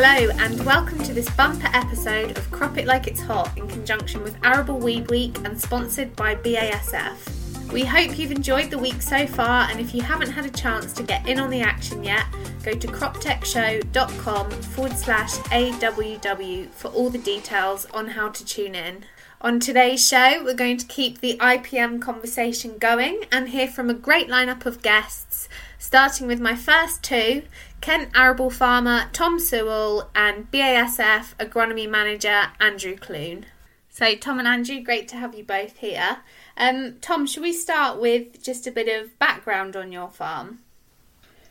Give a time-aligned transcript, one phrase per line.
[0.00, 4.22] Hello, and welcome to this bumper episode of Crop It Like It's Hot in conjunction
[4.22, 7.72] with Arable Weed Week and sponsored by BASF.
[7.72, 10.92] We hope you've enjoyed the week so far, and if you haven't had a chance
[10.92, 12.26] to get in on the action yet,
[12.62, 19.04] go to croptechshow.com forward slash AWW for all the details on how to tune in.
[19.40, 23.94] On today's show, we're going to keep the IPM conversation going and hear from a
[23.94, 27.42] great lineup of guests, starting with my first two
[27.80, 33.46] Kent arable farmer Tom Sewell and BASF agronomy manager Andrew Clune.
[33.90, 36.18] So, Tom and Andrew, great to have you both here.
[36.56, 40.60] Um, Tom, should we start with just a bit of background on your farm?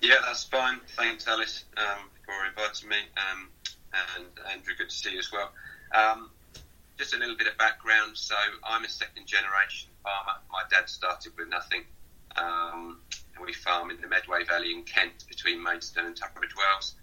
[0.02, 0.80] Yeah, that's fine.
[0.96, 2.98] Thanks, Alice, um, for inviting me.
[3.18, 3.50] Um,
[4.16, 5.52] and Andrew, good to see you as well.
[5.94, 6.30] Um,
[6.98, 8.18] just a little bit of background.
[8.18, 10.40] So I'm a second generation farmer.
[10.52, 11.84] My dad started with nothing.
[13.38, 16.96] Um, we farm in the Medway Valley in Kent between Maidstone and Tunbridge Wells.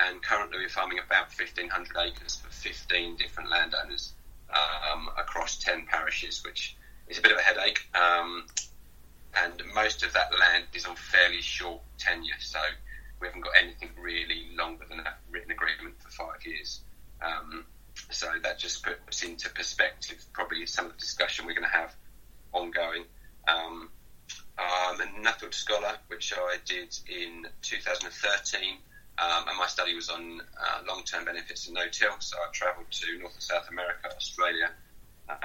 [0.00, 4.12] And currently we're farming about 1,500 acres for 15 different landowners
[4.50, 6.76] um, across 10 parishes, which
[7.08, 7.80] is a bit of a headache.
[7.94, 8.46] Um,
[9.44, 12.60] and most of that land is on fairly short tenure, so
[13.20, 16.80] we haven't got anything really longer than a written agreement for five years.
[17.20, 17.64] Um,
[18.10, 21.94] so that just puts into perspective probably some of the discussion we're going to have
[22.52, 23.04] ongoing.
[23.48, 23.90] Um,
[24.58, 28.76] I'm a Nuffield Scholar, which I did in 2013,
[29.18, 32.18] um, and my study was on uh, long-term benefits of no-till.
[32.18, 34.70] So I travelled to North and South America, Australia,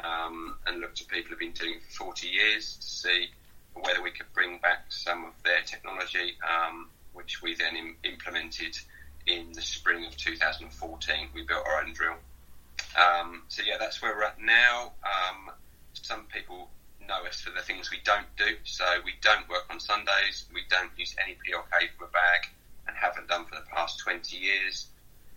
[0.04, 3.28] um, and looked at people who've been doing it for 40 years to see
[3.76, 8.78] whether we could bring back some of their technology, um, which we then Im- implemented
[9.28, 11.30] in the spring of 2014.
[11.34, 12.16] We built our own drill.
[12.96, 14.92] Um, so yeah, that's where we're at now.
[15.04, 15.52] Um,
[15.94, 16.70] some people
[17.08, 18.56] know us for the things we don't do.
[18.64, 20.46] So we don't work on Sundays.
[20.54, 22.42] We don't use any P and K from a bag
[22.88, 24.88] and haven't done for the past 20 years.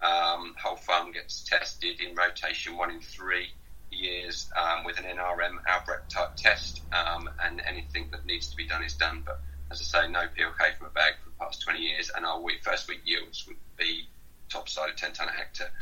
[0.03, 3.49] Um, whole farm gets tested in rotation one in three
[3.91, 8.67] years um, with an NRM Albrecht type test, um, and anything that needs to be
[8.67, 9.23] done is done.
[9.25, 11.79] But as I say, no P and K from a bag for the past 20
[11.81, 14.09] years, and our week, first week yields would be
[14.51, 15.73] top side of 10 tonne a hectare.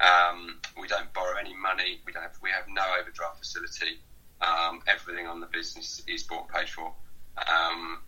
[0.00, 2.00] Um, we don't borrow any money.
[2.04, 2.22] We don't.
[2.22, 4.00] Have, we have no overdraft facility.
[4.40, 6.92] Um, everything on the business is bought and paid for.
[7.38, 7.98] Um,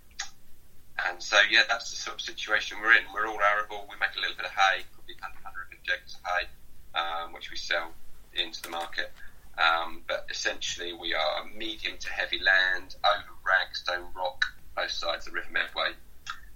[1.09, 3.05] and so, yeah, that's the sort of situation we're in.
[3.15, 3.87] We're all arable.
[3.89, 6.47] We make a little bit of hay, probably 150 acres of hay,
[6.99, 7.93] um, which we sell
[8.35, 9.13] into the market.
[9.59, 14.45] Um, but essentially, we are medium to heavy land over ragstone rock,
[14.75, 15.93] both sides of the River Medway.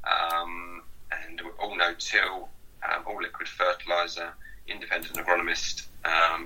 [0.04, 0.82] Um,
[1.12, 2.48] and all no till,
[2.82, 4.32] um, all liquid fertiliser,
[4.66, 5.86] independent agronomist,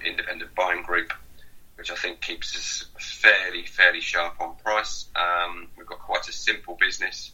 [0.04, 1.12] independent buying group,
[1.76, 5.06] which I think keeps us fairly, fairly sharp on price.
[5.16, 7.32] Um, we've got quite a simple business.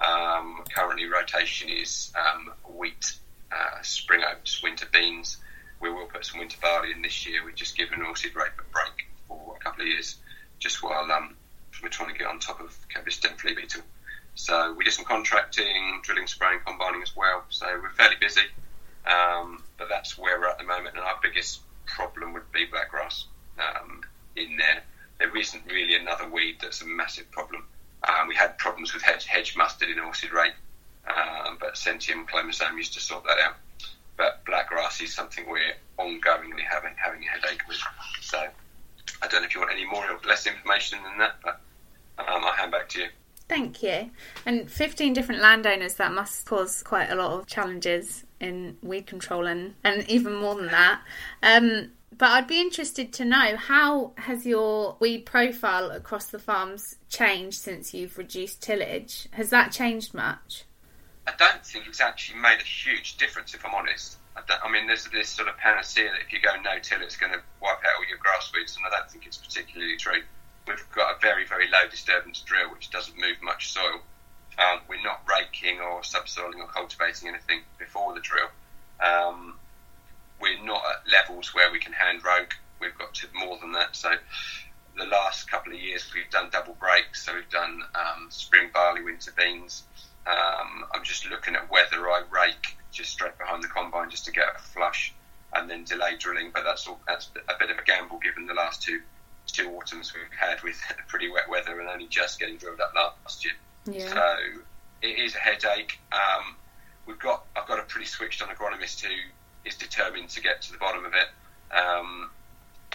[0.00, 3.14] Um, currently, rotation is um, wheat,
[3.50, 5.38] uh, spring oats, winter beans.
[5.80, 7.44] We will put some winter barley in this year.
[7.44, 10.16] We've just given oilseed rape a break for a couple of years,
[10.58, 11.36] just while um,
[11.82, 13.82] we're trying to get on top of Cabbage stem flea beetle.
[14.34, 17.44] So we do some contracting, drilling, spraying, combining as well.
[17.48, 18.42] So we're fairly busy,
[19.06, 20.94] um, but that's where we're at the moment.
[20.96, 23.24] And our biggest problem would be blackgrass
[23.58, 24.00] um,
[24.36, 24.82] in there.
[25.18, 27.64] There isn't really another weed that's a massive problem.
[28.06, 30.54] Um, we had problems with hedge, hedge mustard in oilseed rape,
[31.08, 33.56] um, but Centium clomazone used to sort that out.
[34.16, 37.78] But blackgrass is something we're ongoingly having having a headache with.
[38.20, 38.38] So
[39.22, 41.60] I don't know if you want any more or less information than that, but
[42.18, 43.08] um, I'll hand back to you.
[43.48, 44.10] Thank you.
[44.44, 49.46] And 15 different landowners, that must cause quite a lot of challenges in weed control
[49.46, 51.00] and, and even more than that.
[51.42, 56.96] Um, but I'd be interested to know how has your weed profile across the farms
[57.08, 59.28] changed since you've reduced tillage?
[59.32, 60.64] Has that changed much?
[61.26, 64.16] I don't think it's actually made a huge difference, if I'm honest.
[64.34, 67.32] I, I mean, there's this sort of panacea that if you go no-till, it's going
[67.32, 70.22] to wipe out all your grass weeds, and I don't think it's particularly true.
[70.66, 74.00] We've got a very, very low disturbance drill, which doesn't move much soil.
[74.58, 78.48] Um, we're not raking or subsoiling or cultivating anything before the drill.
[79.04, 79.54] Um,
[80.40, 82.52] we're not at levels where we can hand rogue.
[82.80, 83.96] We've got to more than that.
[83.96, 84.10] So
[84.96, 87.24] the last couple of years we've done double breaks.
[87.24, 89.84] So we've done um, spring barley, winter beans.
[90.26, 94.32] Um, I'm just looking at whether I rake just straight behind the combine just to
[94.32, 95.14] get a flush
[95.54, 96.50] and then delay drilling.
[96.52, 99.00] But that's all, that's a bit of a gamble given the last two
[99.46, 103.44] two autumns we've had with pretty wet weather and only just getting drilled up last
[103.44, 103.54] year.
[103.86, 104.12] Yeah.
[104.12, 104.36] So
[105.02, 105.98] it is a headache.
[106.12, 106.56] Um,
[107.06, 109.14] we've got I've got a pretty switched on agronomist who
[109.68, 111.28] is determined to get to the bottom of it.
[111.76, 112.30] Um,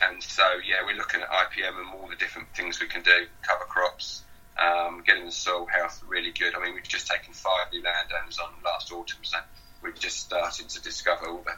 [0.01, 3.27] and so, yeah, we're looking at IPM and all the different things we can do,
[3.43, 4.23] cover crops,
[4.57, 6.55] um, getting the soil health really good.
[6.55, 9.37] I mean, we've just taken five new landowners on last autumn, so
[9.81, 11.55] we're just starting to discover all the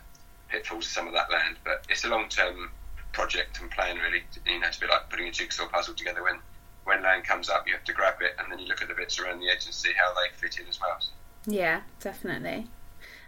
[0.50, 1.58] pitfalls of some of that land.
[1.64, 2.72] But it's a long term
[3.14, 4.24] project and plan, really.
[4.46, 6.24] You know, it's a bit like putting a jigsaw puzzle together.
[6.24, 6.40] When
[6.84, 8.94] when land comes up, you have to grab it, and then you look at the
[8.94, 11.00] bits around the edge and see how they fit in as well.
[11.48, 12.68] Yeah, definitely.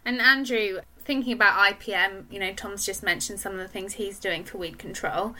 [0.05, 4.19] And Andrew, thinking about IPM, you know, Tom's just mentioned some of the things he's
[4.19, 5.33] doing for weed control.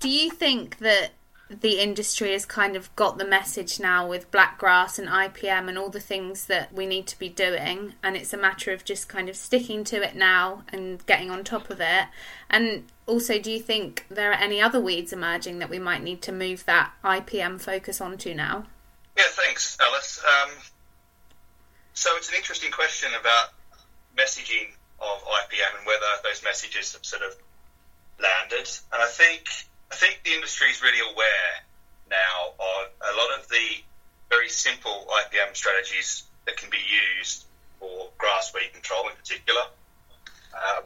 [0.00, 1.10] Do you think that
[1.48, 5.90] the industry has kind of got the message now with blackgrass and IPM and all
[5.90, 9.28] the things that we need to be doing, and it's a matter of just kind
[9.28, 12.06] of sticking to it now and getting on top of it.
[12.50, 16.20] And also, do you think there are any other weeds emerging that we might need
[16.22, 18.64] to move that IPM focus onto now?
[19.16, 20.20] Yeah, thanks, Alice.
[20.24, 20.50] Um,
[21.94, 23.50] so it's an interesting question about
[24.16, 27.34] messaging of IPM and whether those messages have sort of
[28.20, 28.68] landed.
[28.92, 29.48] And I think
[29.90, 31.52] I think the industry is really aware
[32.10, 33.82] now of a lot of the
[34.30, 36.82] very simple IPM strategies that can be
[37.18, 37.44] used
[37.78, 39.62] for grass weed control in particular.
[40.54, 40.84] Um,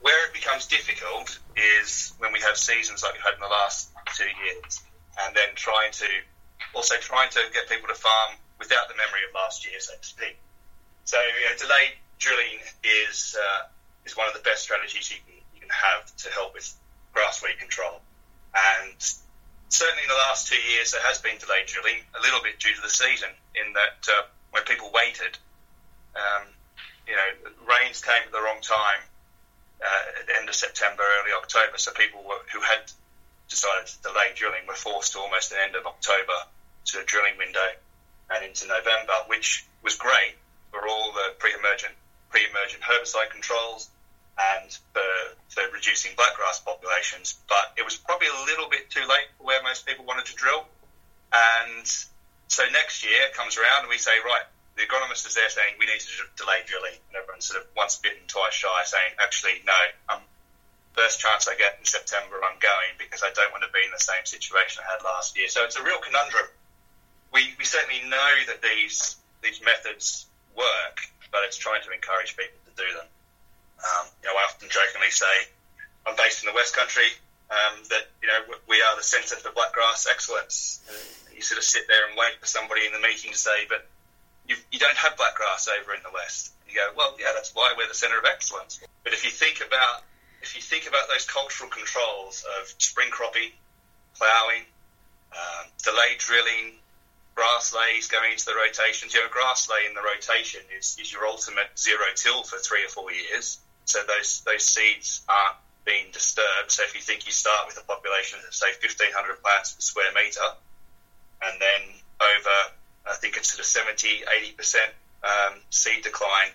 [0.00, 3.90] where it becomes difficult is when we have seasons like we've had in the last
[4.16, 4.82] two years,
[5.22, 6.08] and then trying to
[6.74, 10.06] also trying to get people to farm without the memory of last year, so to
[10.06, 10.36] speak.
[11.04, 13.66] So you know, delayed drilling is uh,
[14.06, 16.70] is one of the best strategies you can, you can have to help with
[17.12, 18.00] grass weed control.
[18.54, 18.94] And
[19.68, 22.74] certainly in the last two years, there has been delayed drilling, a little bit due
[22.74, 24.22] to the season, in that uh,
[24.54, 25.34] when people waited,
[26.14, 26.46] um,
[27.08, 27.30] you know,
[27.66, 29.02] rains came at the wrong time
[29.82, 31.76] uh, at the end of September, early October.
[31.76, 32.86] So people were, who had
[33.48, 36.38] decided to delay drilling were forced to almost the end of October
[36.92, 37.68] to a drilling window
[38.30, 40.36] and into November, which was great
[40.70, 41.92] for all the pre-emergent
[42.32, 43.92] pre-emergent herbicide controls
[44.40, 45.12] and for,
[45.52, 47.36] for reducing blackgrass populations.
[47.48, 50.34] But it was probably a little bit too late for where most people wanted to
[50.34, 50.64] drill.
[51.32, 51.86] And
[52.48, 55.84] so next year comes around and we say, right, the agronomist is there saying we
[55.84, 56.08] need to
[56.40, 56.96] delay drilling.
[57.12, 59.76] And everyone's sort of once bitten, twice shy, saying, actually, no,
[60.08, 60.24] um,
[60.96, 63.92] first chance I get in September, I'm going because I don't want to be in
[63.92, 65.48] the same situation I had last year.
[65.48, 66.48] So it's a real conundrum.
[67.32, 70.26] We, we certainly know that these these methods
[70.56, 71.00] work,
[71.30, 73.08] but it's trying to encourage people to do them.
[73.82, 75.50] Um, you know, I often jokingly say
[76.06, 77.08] I'm based in the West Country.
[77.52, 80.80] Um, that you know we are the centre for blackgrass excellence.
[81.28, 83.68] And you sort of sit there and wait for somebody in the meeting to say,
[83.68, 83.84] "But
[84.48, 87.74] you, you don't have blackgrass over in the West." You go, "Well, yeah, that's why
[87.76, 90.02] we're the centre of excellence." But if you think about
[90.42, 93.52] if you think about those cultural controls of spring cropping,
[94.16, 94.64] ploughing,
[95.32, 96.80] um, delayed drilling,
[97.34, 99.14] grass leys going into the rotations.
[99.14, 102.58] You know, a grass ley in the rotation is, is your ultimate zero till for
[102.58, 103.58] three or four years.
[103.84, 106.70] So those those seeds aren't being disturbed.
[106.70, 110.12] So if you think you start with a population of say 1,500 plants per square
[110.14, 110.48] meter,
[111.42, 111.82] and then
[112.20, 112.56] over
[113.10, 114.92] I think it's sort of 70, 80 percent
[115.24, 116.54] um, seed decline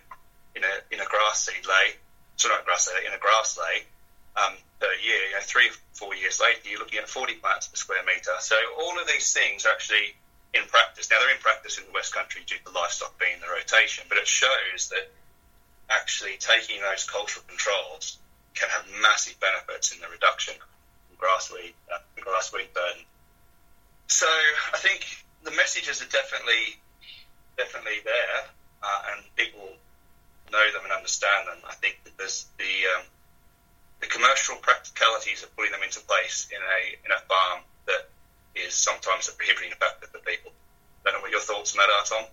[0.56, 1.96] in a in a grass seed ley,
[2.38, 3.84] so not grass ley, in a grass ley
[4.38, 5.22] um, per year.
[5.30, 8.32] You know, three four years later, you're looking at 40 plants per square meter.
[8.40, 10.16] So all of these things are actually
[10.58, 11.10] in practice.
[11.10, 14.06] Now they're in practice in the West Country due to livestock being in the rotation,
[14.10, 15.10] but it shows that
[15.90, 18.18] actually taking those cultural controls
[18.56, 23.04] can have massive benefits in the reduction of grass grassweed, uh, grassweed burden.
[24.08, 25.06] So I think
[25.44, 26.78] the messages are definitely
[27.58, 28.40] definitely there,
[28.84, 29.68] uh, and people
[30.52, 31.58] know them and understand them.
[31.68, 33.04] I think that there's the um,
[34.00, 38.10] the commercial practicalities of putting them into place in a in a farm that
[38.66, 40.52] is sometimes a prohibiting factor for people.
[41.06, 42.30] I don't know what your thoughts on that are, Tom.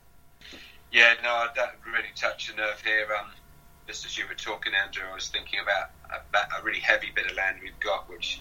[0.92, 3.06] Yeah, no, that really touched a nerve here.
[3.18, 3.30] Um,
[3.86, 7.26] just as you were talking, Andrew, I was thinking about a, a really heavy bit
[7.30, 8.40] of land we've got, which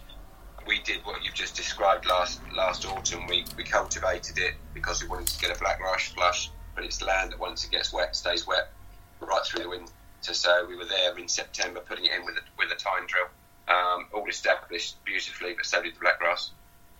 [0.66, 3.28] we did what you've just described last last autumn.
[3.28, 7.02] We, we cultivated it because we wanted to get a black grass flush, but it's
[7.02, 8.72] land that once it gets wet stays wet
[9.20, 9.92] right through the winter.
[10.22, 13.28] So we were there in September putting it in with a, with a tine drill,
[13.68, 16.52] um, all established beautifully, but so did the black grass.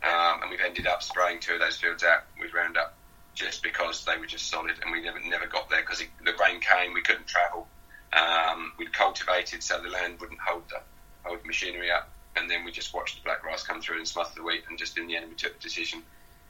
[0.04, 2.94] Um, and we've ended up spraying two of those fields out with Roundup
[3.36, 6.60] just because they were just solid, and we never never got there because the rain
[6.60, 7.68] came, we couldn't travel.
[8.12, 10.82] Um, we'd cultivated so the land wouldn't hold the
[11.24, 14.08] hold the machinery up, and then we just watched the black grass come through and
[14.08, 16.04] smother the wheat, and just in the end we took the decision,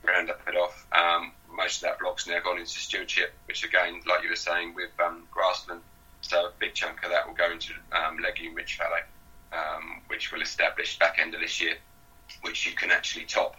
[0.03, 0.85] Roundup it off.
[0.91, 4.73] Um, most of that block's now gone into stewardship, which again, like you were saying,
[4.73, 5.81] with um, grassland,
[6.21, 9.03] so a big chunk of that will go into um, legume rich fallow,
[9.53, 11.75] um, which will establish back end of this year
[12.43, 13.55] which you can actually top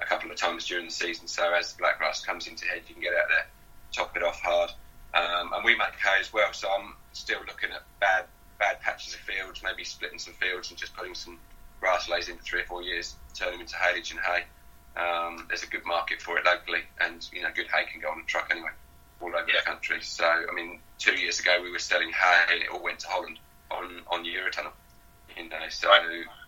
[0.00, 1.26] a couple of times during the season.
[1.26, 3.46] So as the blackgrass comes into head, you can get out there,
[3.92, 4.70] top it off hard.
[5.14, 8.26] Um, and we make hay as well, so I'm still looking at bad
[8.58, 11.38] bad patches of fields, maybe splitting some fields and just putting some
[11.80, 14.44] grass leys in for three or four years, turn them into haylage and hay.
[15.00, 18.10] Um, there's a good market for it locally, and you know, good hay can go
[18.10, 18.70] on a truck anyway.
[19.20, 19.60] all over yeah.
[19.60, 20.02] the country.
[20.02, 23.08] So, I mean, two years ago we were selling hay and it all went to
[23.08, 23.38] Holland
[23.70, 24.72] on, on Eurotunnel.
[25.36, 25.88] You know, so.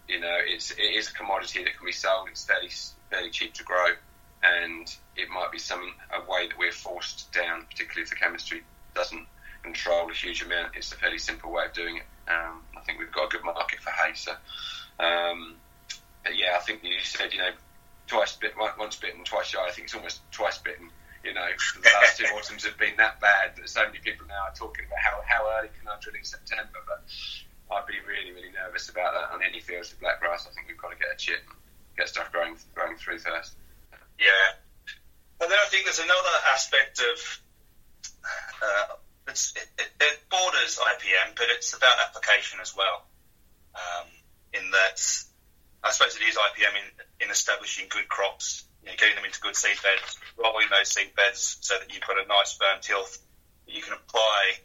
[0.09, 2.29] You know, it's, it is a commodity that can be sold.
[2.31, 2.71] It's fairly,
[3.11, 3.95] fairly cheap to grow
[4.43, 8.63] and it might be some a way that we're forced down, particularly if the chemistry
[8.95, 9.27] doesn't
[9.63, 10.77] control a huge amount.
[10.77, 12.07] It's a fairly simple way of doing it.
[12.29, 14.15] Um, I think we've got a good market for hay.
[14.15, 14.33] So,
[14.99, 15.57] um,
[16.33, 17.51] yeah, I think you said, you know,
[18.07, 19.59] twice bit, once bitten, twice shy.
[19.61, 20.91] I think it's almost twice bitten.
[21.23, 21.47] You know,
[21.83, 24.87] the last two autumns have been that bad that so many people now are talking
[24.87, 26.81] about how, how early can I drill in September.
[26.87, 27.05] But
[27.71, 30.47] I'd be really, really nervous about that on any fields with blackgrass.
[30.47, 31.43] I think we've got to get a chip,
[31.97, 33.55] get stuff growing, growing through first.
[34.19, 34.59] Yeah.
[35.41, 37.17] And then I think there's another aspect of
[38.61, 38.95] uh,
[39.29, 43.07] it, it, borders IPM, but it's about application as well.
[43.75, 44.09] Um,
[44.53, 44.99] in that,
[45.83, 49.41] I suppose it is IPM in, in establishing good crops, you know, getting them into
[49.41, 53.19] good seed beds, rolling those seed beds so that you've got a nice firm tilth.
[53.67, 54.59] You can apply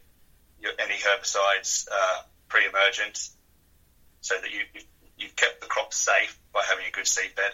[0.60, 3.28] your, any herbicides uh, pre-emergent,
[4.20, 4.86] so that you, you've,
[5.18, 7.52] you've kept the crop safe by having a good seed bed.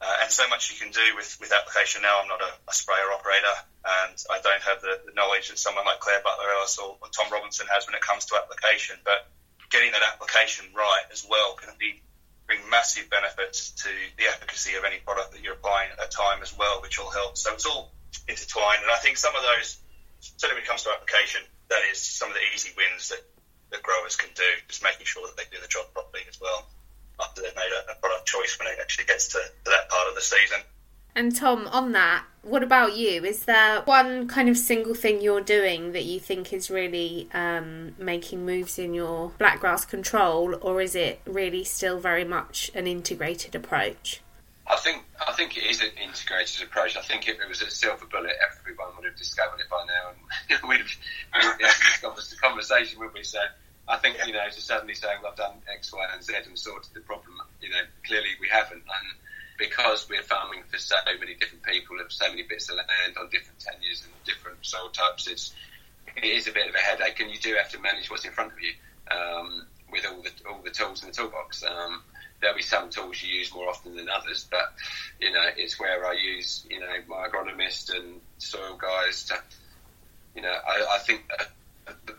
[0.00, 2.20] Uh, and so much you can do with, with application now.
[2.20, 3.56] I'm not a, a sprayer operator,
[4.04, 7.08] and I don't have the, the, knowledge that someone like Clare Butler Ellis or, or,
[7.08, 9.00] Tom Robinson has when it comes to application.
[9.08, 9.24] But
[9.72, 12.02] getting that application right as well can be,
[12.46, 16.42] bring massive benefits to the efficacy of any product that you're applying at that time
[16.42, 17.38] as well, which will help.
[17.38, 17.90] So it's all
[18.28, 18.84] intertwined.
[18.84, 19.80] And I think some of those,
[20.20, 21.40] certainly when it comes to application,
[21.72, 23.24] that is some of the easy wins that,
[23.70, 26.66] that growers can do, just making sure that they do the job properly as well
[27.20, 30.08] after they've made a, a product choice when it actually gets to, to that part
[30.08, 30.60] of the season.
[31.14, 33.24] And Tom, on that, what about you?
[33.24, 37.94] Is there one kind of single thing you're doing that you think is really um,
[37.98, 43.54] making moves in your blackgrass control, or is it really still very much an integrated
[43.54, 44.20] approach?
[44.68, 46.96] I think I think it is an integrated approach.
[46.96, 50.10] I think if it was a silver bullet, everyone would have discovered it by now,
[50.10, 53.22] and we'd have, we'd this conversation, would we?
[53.22, 53.38] So
[53.86, 56.58] I think you know to suddenly saying well, I've done X, Y, and Z and
[56.58, 57.34] sorted the problem.
[57.60, 59.08] You know, clearly we haven't, and
[59.56, 63.30] because we're farming for so many different people of so many bits of land on
[63.30, 65.54] different tenures and different soil types, it's
[66.16, 68.32] it is a bit of a headache, and you do have to manage what's in
[68.32, 68.72] front of you
[69.14, 71.62] um, with all the all the tools in the toolbox.
[71.62, 72.02] Um,
[72.40, 74.72] there'll be some tools you use more often than others, but
[75.20, 79.38] you know it's where I use you know my agronomist and soil guys to
[80.34, 81.22] you know I, I think.
[81.38, 81.44] Uh,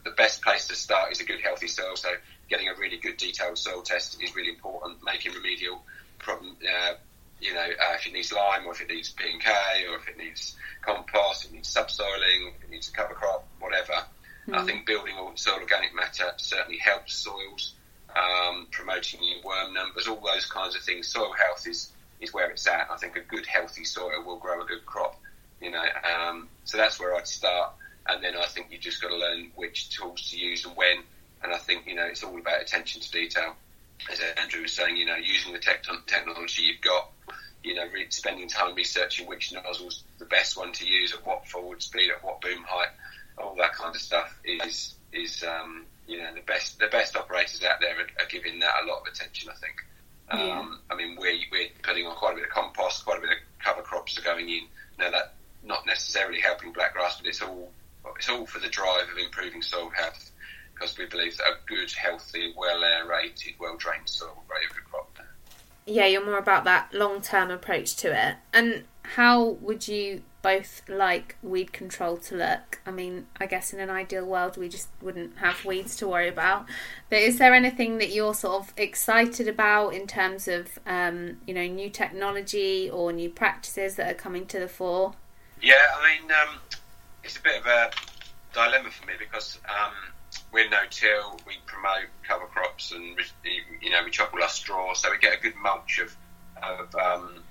[0.06, 1.96] the best place to start is a good healthy soil.
[1.96, 2.10] So
[2.50, 5.04] getting a really good detailed soil test is really important.
[5.04, 5.82] Making remedial
[6.20, 6.94] problem, uh,
[7.40, 9.52] you know, uh, if it needs lime or if it needs P and K
[9.90, 13.94] or if it needs compost, it needs subsoiling, if it needs a cover crop, whatever.
[13.94, 14.56] Mm-hmm.
[14.56, 17.74] I think building soil organic matter certainly helps soils,
[18.16, 21.08] um, promoting new worm numbers, all those kinds of things.
[21.08, 22.88] Soil health is, is where it's at.
[22.92, 25.20] I think a good healthy soil will grow a good crop.
[25.62, 27.74] You know, um, so that's where I'd start
[28.10, 31.04] and then I think you just got to learn which tools to use and when.
[31.44, 33.56] And I think you know it's all about attention to detail.
[34.12, 37.10] As Andrew was saying, you know, using the tech- technology you've got,
[37.64, 41.48] you know, re- spending time researching which nozzle's the best one to use at what
[41.48, 42.90] forward speed, at what boom height,
[43.38, 47.64] all that kind of stuff is is um, you know the best the best operators
[47.64, 49.50] out there are, are giving that a lot of attention.
[49.50, 49.76] I think.
[50.30, 50.66] Um, yeah.
[50.92, 53.38] I mean, we're, we're putting on quite a bit of compost, quite a bit of
[53.64, 54.64] cover crops are going in.
[55.00, 57.72] Now that not necessarily helping blackgrass, but it's all
[58.18, 60.32] it's all for the drive of improving soil health
[60.74, 64.74] because we believe that a good, healthy, well aerated, well drained soil will grow a
[64.74, 65.08] good crop.
[65.88, 68.36] Yeah, you're more about that long term approach to it.
[68.54, 72.80] And how would you both like weed control to look?
[72.86, 76.30] I mean, I guess in an ideal world we just wouldn't have weeds to worry
[76.30, 76.68] about.
[77.10, 81.54] But is there anything that you're sort of excited about in terms of, um, you
[81.54, 85.16] know, new technology or new practices that are coming to the fore?
[85.62, 86.60] Yeah, I mean, um,
[87.26, 87.92] it's a bit of a
[88.54, 89.92] dilemma for me because um,
[90.54, 93.20] we're no-till, we promote cover crops, and
[93.84, 96.16] you know we chop all our straw, so we get a good mulch of
[96.64, 97.44] of, um,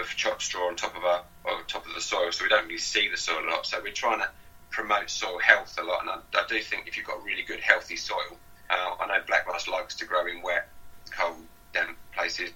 [0.00, 1.22] of chopped straw on top of our
[1.66, 3.66] top of the soil, so we don't really see the soil a lot.
[3.66, 4.28] So we're trying to
[4.70, 7.60] promote soil health a lot, and I, I do think if you've got really good
[7.60, 8.38] healthy soil,
[8.70, 10.68] uh, I know black blackgrass likes to grow in wet,
[11.10, 11.36] cold,
[11.72, 12.50] damp places,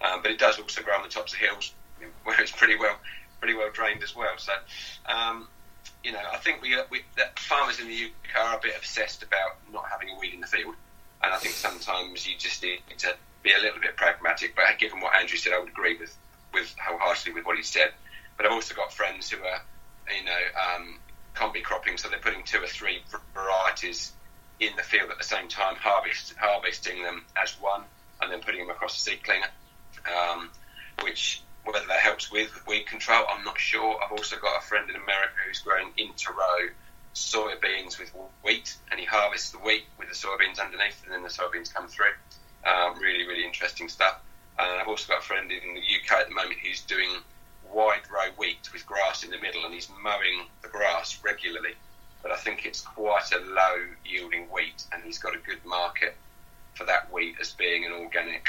[0.00, 1.72] um, but it does also grow on the tops of hills
[2.24, 2.96] where it's pretty well
[3.40, 4.36] pretty well drained as well.
[4.38, 4.52] So
[5.06, 5.48] um,
[6.04, 9.22] you know, I think we, we that farmers in the UK are a bit obsessed
[9.22, 10.74] about not having a weed in the field,
[11.22, 14.54] and I think sometimes you just need to be a little bit pragmatic.
[14.56, 16.16] But given what Andrew said, I would agree with
[16.52, 17.92] with wholeheartedly with what he said.
[18.36, 19.62] But I've also got friends who are,
[20.16, 20.40] you know,
[20.76, 20.98] um,
[21.52, 23.02] bi-cropping, so they're putting two or three
[23.34, 24.12] varieties
[24.60, 27.82] in the field at the same time, harvest, harvesting them as one,
[28.20, 29.48] and then putting them across the seed cleaner,
[30.06, 30.50] um,
[31.02, 33.24] which whether that helps with weed control.
[33.28, 33.98] I'm not sure.
[34.02, 36.68] I've also got a friend in America who's growing inter-row
[37.14, 41.28] soybeans with wheat, and he harvests the wheat with the soybeans underneath, and then the
[41.28, 42.12] soybeans come through.
[42.64, 44.20] Um, really, really interesting stuff.
[44.58, 47.08] And I've also got a friend in the UK at the moment who's doing
[47.72, 51.74] wide row wheat with grass in the middle, and he's mowing the grass regularly.
[52.22, 56.14] But I think it's quite a low yielding wheat, and he's got a good market
[56.74, 58.46] for that wheat as being an organic,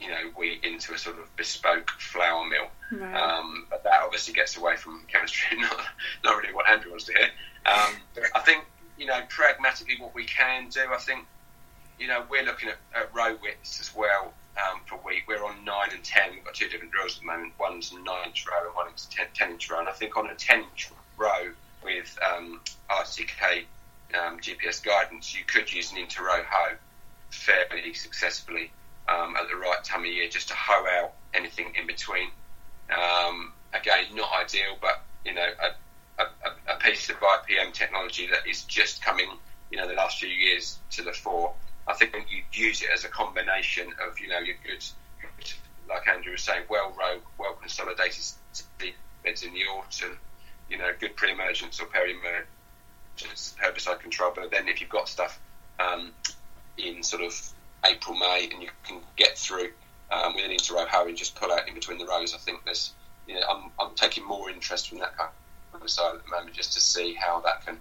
[0.00, 2.68] you know, wheat into a sort of bespoke flour mill.
[2.92, 3.16] Right.
[3.16, 5.80] Um, but that obviously gets away from chemistry, not,
[6.24, 7.28] not really what Andrew wants to hear.
[7.66, 7.94] Um,
[8.34, 8.64] I think,
[8.98, 11.26] you know, pragmatically, what we can do, I think,
[11.98, 15.24] you know, we're looking at, at row widths as well um, per week.
[15.28, 16.30] We're on 9 and 10.
[16.32, 17.52] We've got two different drills at the moment.
[17.58, 19.80] One's a 9 inch row and one's a 10, 10 inch row.
[19.80, 21.50] And I think on a 10 inch row
[21.82, 22.60] with um,
[22.90, 23.64] RTK
[24.14, 26.76] um, GPS guidance, you could use an inter row hoe
[27.30, 28.70] fairly successfully
[29.08, 32.28] um, at the right time of year just to hoe out anything in between.
[32.90, 35.46] Um, again, not ideal, but you know,
[36.18, 39.28] a, a, a, piece of IPM technology that is just coming,
[39.70, 41.52] you know, the last few years to the fore.
[41.88, 44.84] I think you use it as a combination of, you know, your good,
[45.88, 48.24] like Andrew was saying, well rowed, well consolidated
[49.24, 50.18] beds in the autumn,
[50.68, 54.32] you know, good pre-emergence or peri-emergence herbicide control.
[54.34, 55.38] But then if you've got stuff
[55.78, 56.10] um,
[56.76, 57.34] in sort of
[57.84, 59.70] April, May, and you can get through
[60.10, 62.34] um, with an inter-row hoe and just pull out in between the rows.
[62.34, 62.92] I think there's,
[63.26, 65.30] you know, I'm, I'm taking more interest from that kind
[65.80, 67.78] of side at the moment just to see how that can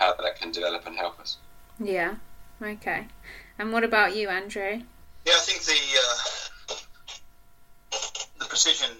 [0.00, 1.36] how that can develop and help us.
[1.78, 2.16] Yeah.
[2.60, 3.06] Okay.
[3.58, 4.82] And what about you, Andrew?
[5.24, 6.76] Yeah, I think the uh,
[8.40, 8.90] the precision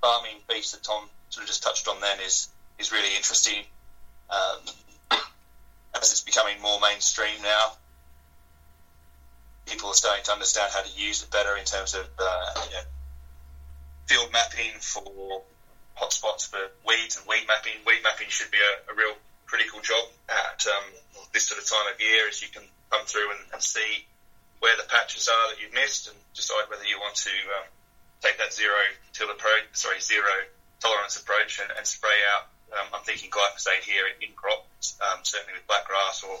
[0.00, 2.48] farming piece that Tom sort of just touched on then is
[2.78, 3.64] is really interesting.
[4.30, 5.20] Um,
[5.94, 7.72] as it's becoming more mainstream now,
[9.66, 12.76] people are starting to understand how to use it better in terms of uh, you
[12.76, 12.82] know,
[14.06, 15.42] field mapping for
[15.96, 17.72] hotspots for weeds and weed mapping.
[17.86, 19.14] Weed mapping should be a, a real
[19.46, 20.84] critical job at um,
[21.32, 24.04] this sort of time of year, as you can come through and, and, see
[24.60, 27.66] where the patches are that you've missed and decide whether you want to um,
[28.22, 28.80] take that zero
[29.12, 30.32] till approach, sorry, zero
[30.80, 32.48] tolerance approach and, and spray out.
[32.72, 36.36] Um, I'm thinking glyphosate here in crops, um, certainly with black grass or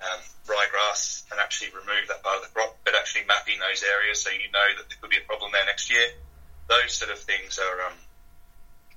[0.00, 4.22] um, ryegrass and actually remove that part of the crop, but actually mapping those areas
[4.22, 6.06] so you know that there could be a problem there next year.
[6.68, 7.96] Those sort of things are, um,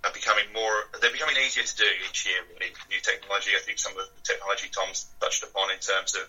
[0.05, 2.71] are becoming more, they're becoming easier to do each year, really.
[2.89, 6.27] New technology, I think some of the technology Tom's touched upon in terms of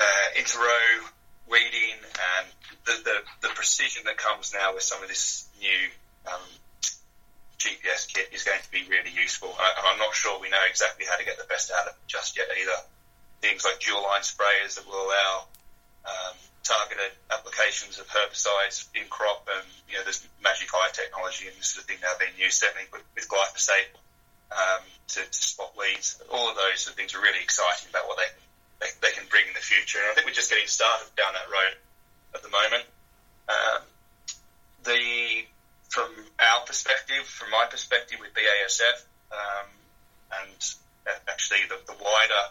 [0.00, 1.06] uh, inter-row
[1.48, 2.46] weeding and
[2.86, 5.82] the, the, the, precision that comes now with some of this new
[6.26, 6.40] um,
[7.58, 9.50] GPS kit is going to be really useful.
[9.50, 12.00] And I'm not sure we know exactly how to get the best out of it
[12.06, 12.80] just yet either
[13.40, 15.44] things like dual line sprayers that will allow
[16.04, 21.56] um, targeted applications of herbicides in crop, and you know there's magic eye technology and
[21.56, 23.90] this sort of thing now being used certainly with, with glyphosate
[24.52, 26.20] um, to, to, spot weeds.
[26.32, 28.28] All of those sort of things are really exciting about what they,
[28.80, 31.32] they, they can bring in the future, and I think we're just getting started down
[31.36, 31.74] that road
[32.34, 32.84] at the moment.
[33.48, 33.82] Um,
[34.84, 35.44] the
[35.88, 38.98] from our perspective, from my perspective with BASF,
[39.34, 39.68] um,
[40.38, 40.58] and
[41.26, 42.44] actually the, the wider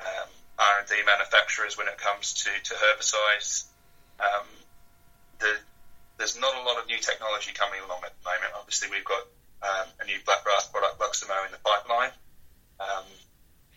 [0.00, 0.28] um,
[0.58, 3.68] R&D manufacturers when it comes to, to herbicides.
[4.18, 4.46] Um,
[5.40, 5.52] the,
[6.16, 8.52] there's not a lot of new technology coming along at the moment.
[8.56, 9.24] Obviously, we've got
[9.60, 12.12] um, a new black blackgrass product, Luximo, in the pipeline.
[12.80, 13.04] Um,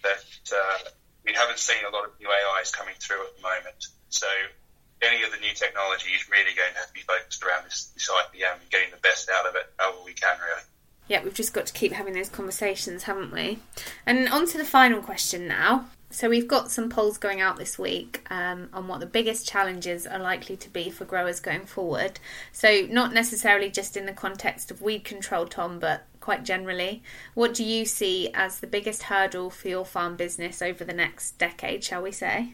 [0.01, 0.79] but uh,
[1.25, 3.87] we haven't seen a lot of new AIs coming through at the moment.
[4.09, 4.27] So
[5.01, 7.91] any of the new technology is really going to have to be focused around this,
[7.93, 10.61] this IPM and getting the best out of it however we can, really.
[11.07, 13.59] Yeah, we've just got to keep having those conversations, haven't we?
[14.05, 15.87] And on to the final question now.
[16.13, 20.05] So we've got some polls going out this week um, on what the biggest challenges
[20.05, 22.19] are likely to be for growers going forward.
[22.51, 27.03] So not necessarily just in the context of weed control, Tom, but quite generally.
[27.33, 31.37] What do you see as the biggest hurdle for your farm business over the next
[31.37, 32.53] decade, shall we say?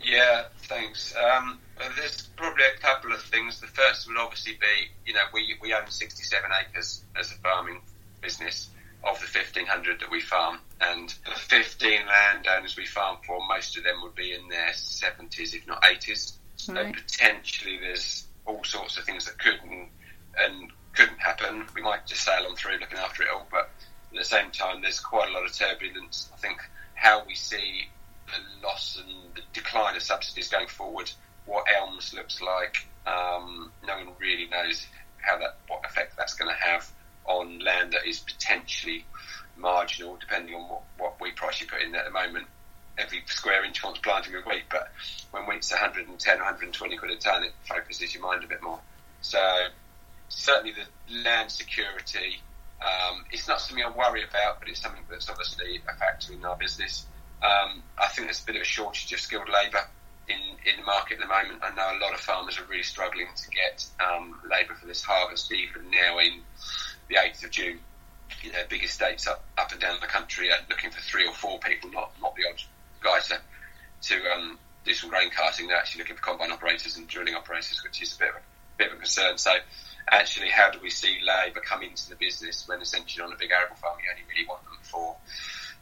[0.00, 1.12] Yeah, thanks.
[1.16, 1.58] Um,
[1.96, 3.60] there's probably a couple of things.
[3.60, 7.80] The first would obviously be, you know, we, we own 67 acres as a farming
[8.20, 8.68] business
[9.02, 10.60] of the 1500 that we farm.
[10.80, 15.54] And the 15 landowners we farm for, most of them would be in their 70s,
[15.56, 16.34] if not 80s.
[16.54, 16.94] So right.
[16.94, 19.88] potentially there's all sorts of things that could and,
[20.38, 21.66] and couldn't happen.
[21.82, 23.70] Might just sail on through looking after it all, but
[24.12, 26.30] at the same time, there's quite a lot of turbulence.
[26.32, 26.58] I think
[26.94, 27.88] how we see
[28.26, 31.10] the loss and the decline of subsidies going forward,
[31.46, 34.86] what ELMS looks like, um, no one really knows
[35.18, 36.88] how that, what effect that's going to have
[37.24, 39.04] on land that is potentially
[39.56, 42.46] marginal, depending on what, what wheat price you put in at the moment.
[42.98, 44.92] Every square inch wants planting of wheat, but
[45.30, 48.80] when wheat's 110 or 120 quid a tonne, it focuses your mind a bit more.
[49.22, 49.38] So,
[50.32, 52.40] certainly the land security.
[52.80, 56.44] Um, it's not something I worry about, but it's something that's obviously a factor in
[56.44, 57.06] our business.
[57.42, 59.86] Um, I think there's a bit of a shortage of skilled labour
[60.28, 61.62] in, in the market at the moment.
[61.62, 65.02] I know a lot of farmers are really struggling to get um, labour for this
[65.02, 66.40] harvest, even now in
[67.08, 67.78] the 8th of June.
[68.42, 71.34] You know, big estates up, up and down the country are looking for three or
[71.34, 72.60] four people, not not the odd
[73.02, 73.38] guy to,
[74.08, 75.68] to um, do some grain carting.
[75.68, 78.40] They're actually looking for combine operators and drilling operators, which is a bit of a,
[78.78, 79.36] bit of a concern.
[79.36, 79.52] So,
[80.10, 83.50] actually, how do we see labour come into the business when essentially on a big
[83.50, 85.16] arable farm you only really want them for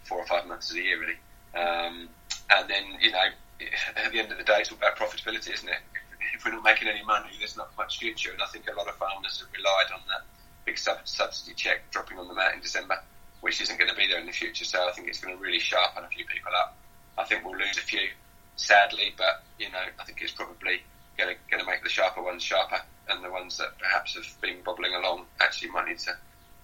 [0.04, 1.18] four or five months of the year, really?
[1.54, 2.08] Um,
[2.50, 3.28] and then, you know,
[3.96, 5.80] at the end of the day, it's all about profitability, isn't it?
[6.34, 8.32] If we're not making any money, there's not much future.
[8.32, 10.22] And I think a lot of farmers have relied on that
[10.64, 13.02] big subsidy check dropping on the mat in December,
[13.40, 14.64] which isn't going to be there in the future.
[14.64, 16.76] So I think it's going to really sharpen a few people up.
[17.18, 18.08] I think we'll lose a few,
[18.56, 20.82] sadly, but you know, I think it's probably
[21.20, 24.40] going to, going to make the sharper ones sharper, and the ones that perhaps have
[24.40, 26.16] been bobbling along actually might need to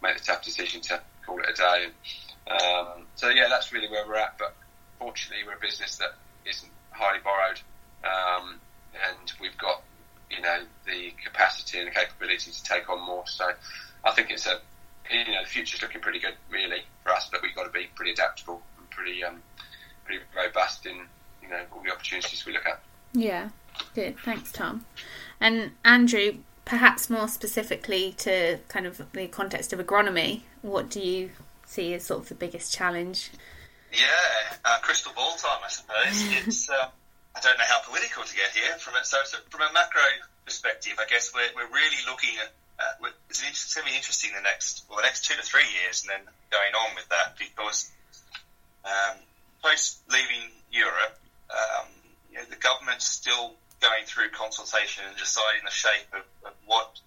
[0.03, 1.87] make the tough decision to call it a day.
[2.47, 4.39] And, um, so yeah, that's really where we're at.
[4.39, 4.55] But
[4.99, 6.15] fortunately, we're a business that
[6.49, 7.61] isn't highly borrowed,
[8.05, 8.61] um,
[8.95, 9.83] and we've got
[10.31, 13.27] you know the capacity and the capability to take on more.
[13.27, 13.45] So
[14.05, 14.61] I think it's a
[15.11, 17.89] you know the future's looking pretty good really for us, but we've got to be
[17.95, 19.43] pretty adaptable and pretty um,
[20.05, 20.97] pretty robust in
[21.43, 22.81] you know all the opportunities we look at.
[23.13, 23.49] Yeah,
[23.95, 24.19] good.
[24.21, 24.85] Thanks, Tom.
[25.41, 31.31] And Andrew, perhaps more specifically to kind of the context of agronomy, what do you
[31.67, 33.31] see as sort of the biggest challenge?
[33.93, 36.47] Yeah, uh, crystal ball time, I suppose.
[36.47, 36.89] it's uh,
[37.35, 38.73] I don't know how political to get here.
[38.79, 40.03] From a, so, so from a macro
[40.45, 42.53] perspective, I guess we're, we're really looking at.
[42.79, 45.65] Uh, it's, it's going to be interesting the next well the next two to three
[45.81, 47.91] years, and then going on with that because
[48.85, 49.17] um,
[49.63, 51.19] post leaving Europe,
[51.51, 51.89] um,
[52.31, 57.01] you know, the government's still going through consultation and deciding the shape of, of what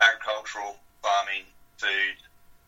[0.00, 1.44] agricultural, farming,
[1.78, 2.16] food,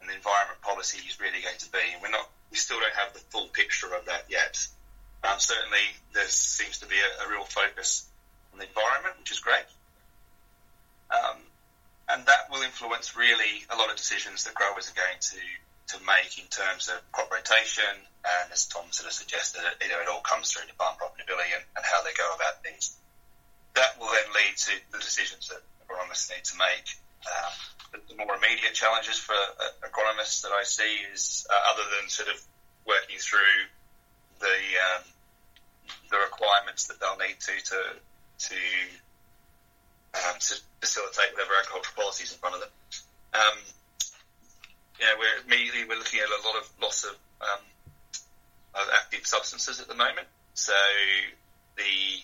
[0.03, 1.83] and environment policy is really going to be.
[1.93, 4.55] And we're not we still don't have the full picture of that yet.
[5.27, 5.83] Um, certainly,
[6.15, 8.07] there seems to be a, a, real focus
[8.53, 9.67] on the environment, which is great.
[11.11, 11.43] Um,
[12.09, 16.05] and that will influence really a lot of decisions that growers are going to, to
[16.07, 17.91] make in terms of crop rotation.
[18.23, 21.51] And as Tom sort of suggested, you know, it all comes through to farm profitability
[21.59, 22.95] and, and how they go about things.
[23.75, 26.87] That will then lead to the decisions that agronomists need to make.
[27.27, 29.35] Um, the more immediate challenges for
[29.83, 32.41] agronomists that I see is uh, other than sort of
[32.87, 33.71] working through
[34.41, 35.05] the um,
[36.11, 37.81] the requirements that they'll need to to
[38.37, 38.57] to,
[40.15, 42.71] um, to facilitate whatever agricultural policies in front of them.
[43.35, 43.59] Um,
[45.19, 47.63] we're immediately we're looking at a lot of loss of, um,
[48.75, 50.27] of active substances at the moment.
[50.55, 50.73] So
[51.77, 52.23] the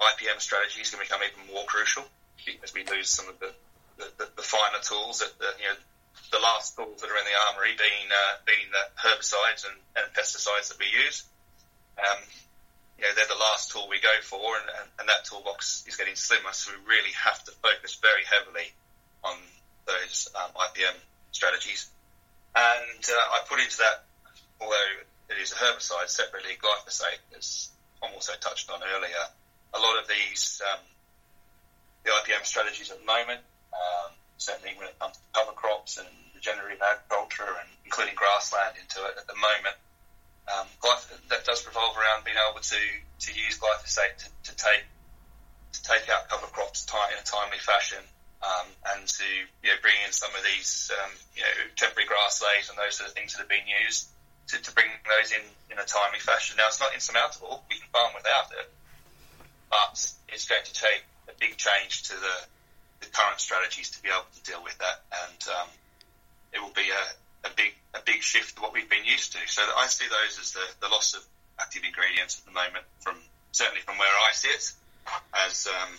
[0.00, 2.04] IPM strategy is going to become even more crucial
[2.62, 3.52] as we lose some of the
[3.98, 5.78] the, the, the finer tools that the, you know
[6.30, 10.06] the last tools that are in the armory being uh, being the herbicides and, and
[10.14, 11.24] pesticides that we use.
[11.98, 12.22] Um,
[12.98, 15.94] you know, they're the last tool we go for, and, and, and that toolbox is
[15.96, 16.50] getting slimmer.
[16.50, 18.74] So we really have to focus very heavily
[19.22, 19.38] on
[19.86, 20.98] those um, IPM
[21.30, 21.90] strategies.
[22.54, 24.02] And uh, I put into that,
[24.60, 24.90] although
[25.30, 29.24] it is a herbicide separately, glyphosate, as Tom also touched on earlier.
[29.74, 30.80] A lot of these um,
[32.04, 33.40] the IPM strategies at the moment
[33.72, 39.04] um, certainly when it comes to cover crops and regenerative agriculture and including grassland into
[39.06, 39.76] it at the moment.
[40.48, 40.66] Um,
[41.28, 44.84] that does revolve around being able to, to use glyphosate to, to take
[45.72, 48.00] to take out cover crops in a timely fashion
[48.40, 49.28] um, and to
[49.60, 52.96] you know, bring in some of these um, you know temporary grass layers and those
[52.96, 54.08] sort of things that have been used
[54.48, 56.56] to, to bring those in in a timely fashion.
[56.56, 58.72] Now it's not insurmountable; we can farm without it,
[59.70, 62.36] but it's going to take a big change to the
[63.00, 65.68] the current strategies to be able to deal with that, and um,
[66.52, 69.38] it will be a, a, big a big shift to what we've been used to.
[69.46, 71.22] So I see those as the, the loss of
[71.60, 73.16] active ingredients at the moment, from
[73.52, 74.74] certainly from where I sit
[75.46, 75.94] as um,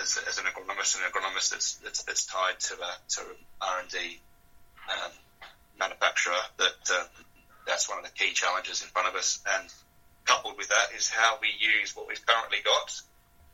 [0.00, 3.20] as, as an agronomist an agronomist that's, that's, that's tied to a to
[3.60, 4.20] R and D
[4.90, 5.12] um,
[5.78, 6.42] manufacturer.
[6.58, 7.04] That uh,
[7.66, 9.72] that's one of the key challenges in front of us, and
[10.24, 13.00] coupled with that is how we use what we've currently got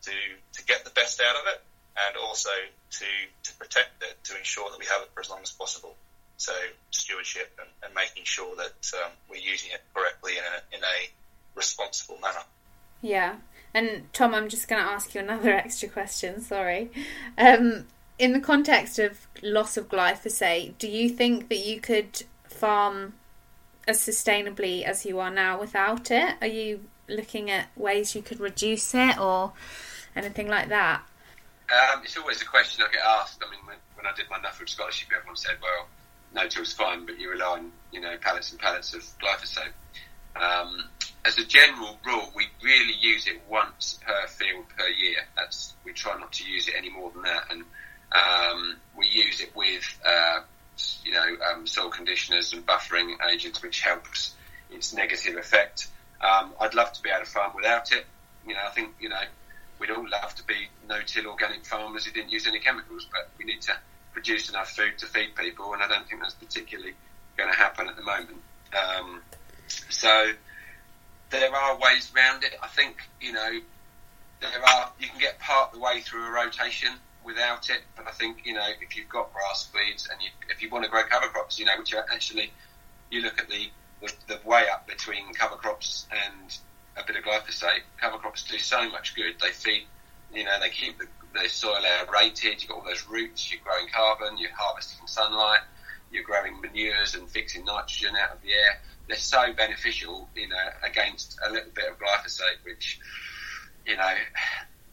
[0.02, 0.12] to
[0.52, 1.62] to get the best out of it
[2.08, 2.50] and also
[2.90, 3.04] to,
[3.42, 5.96] to protect it, to ensure that we have it for as long as possible.
[6.36, 6.52] So
[6.90, 11.10] stewardship and, and making sure that um, we're using it correctly in a, in a
[11.54, 12.44] responsible manner.
[13.02, 13.36] Yeah.
[13.74, 16.40] And Tom, I'm just going to ask you another extra question.
[16.40, 16.90] Sorry.
[17.36, 17.86] Um,
[18.18, 23.14] in the context of loss of glyphosate, do you think that you could farm
[23.86, 26.36] as sustainably as you are now without it?
[26.40, 29.52] Are you looking at ways you could reduce it or
[30.14, 31.02] anything like that?
[31.70, 33.42] Um, it's always a question I get asked.
[33.46, 35.88] I mean, when, when I did my Nuffield scholarship, everyone said, well,
[36.34, 39.72] no-till's fine, but you rely on you know pallets and pallets of glyphosate.
[40.36, 40.84] Um,
[41.24, 45.18] as a general rule, we really use it once per field per year.
[45.36, 47.64] That's we try not to use it any more than that, and
[48.12, 50.40] um, we use it with uh,
[51.04, 54.34] you know um, soil conditioners and buffering agents, which helps
[54.70, 55.88] its negative effect.
[56.20, 58.06] Um, I'd love to be able to farm without it.
[58.46, 59.20] You know, I think you know
[59.78, 63.44] we'd all love to be no-till organic farmers who didn't use any chemicals, but we
[63.44, 63.72] need to
[64.12, 66.94] produce enough food to feed people, and I don't think that's particularly
[67.36, 68.42] going to happen at the moment.
[68.76, 69.22] Um,
[69.88, 70.32] so
[71.30, 72.54] there are ways around it.
[72.62, 73.60] I think you know
[74.40, 74.92] there are.
[74.98, 76.90] You can get part the way through a rotation
[77.24, 80.62] without it, but I think you know if you've got grass weeds and you, if
[80.62, 82.52] you want to grow cover crops, you know, which are actually
[83.10, 83.68] you look at the,
[84.00, 86.58] the the weigh up between cover crops and
[86.96, 87.82] a bit of glyphosate.
[88.00, 89.34] Cover crops do so much good.
[89.40, 89.86] They feed,
[90.34, 92.60] you know, they keep the, the soil aerated.
[92.60, 93.50] You've got all those roots.
[93.50, 94.38] You're growing carbon.
[94.38, 95.60] You're harvesting sunlight.
[96.12, 98.80] You're growing manures and fixing nitrogen out of the air
[99.10, 103.00] they're so beneficial, you know, against a little bit of glyphosate, which,
[103.84, 104.14] you know,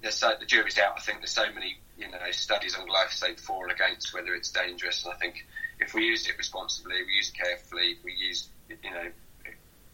[0.01, 0.95] there's so, the jury's out.
[0.97, 4.51] I think there's so many, you know, studies on glyphosate for and against whether it's
[4.51, 5.03] dangerous.
[5.03, 5.45] And I think
[5.79, 9.07] if we use it responsibly, we use it carefully, we use, you know,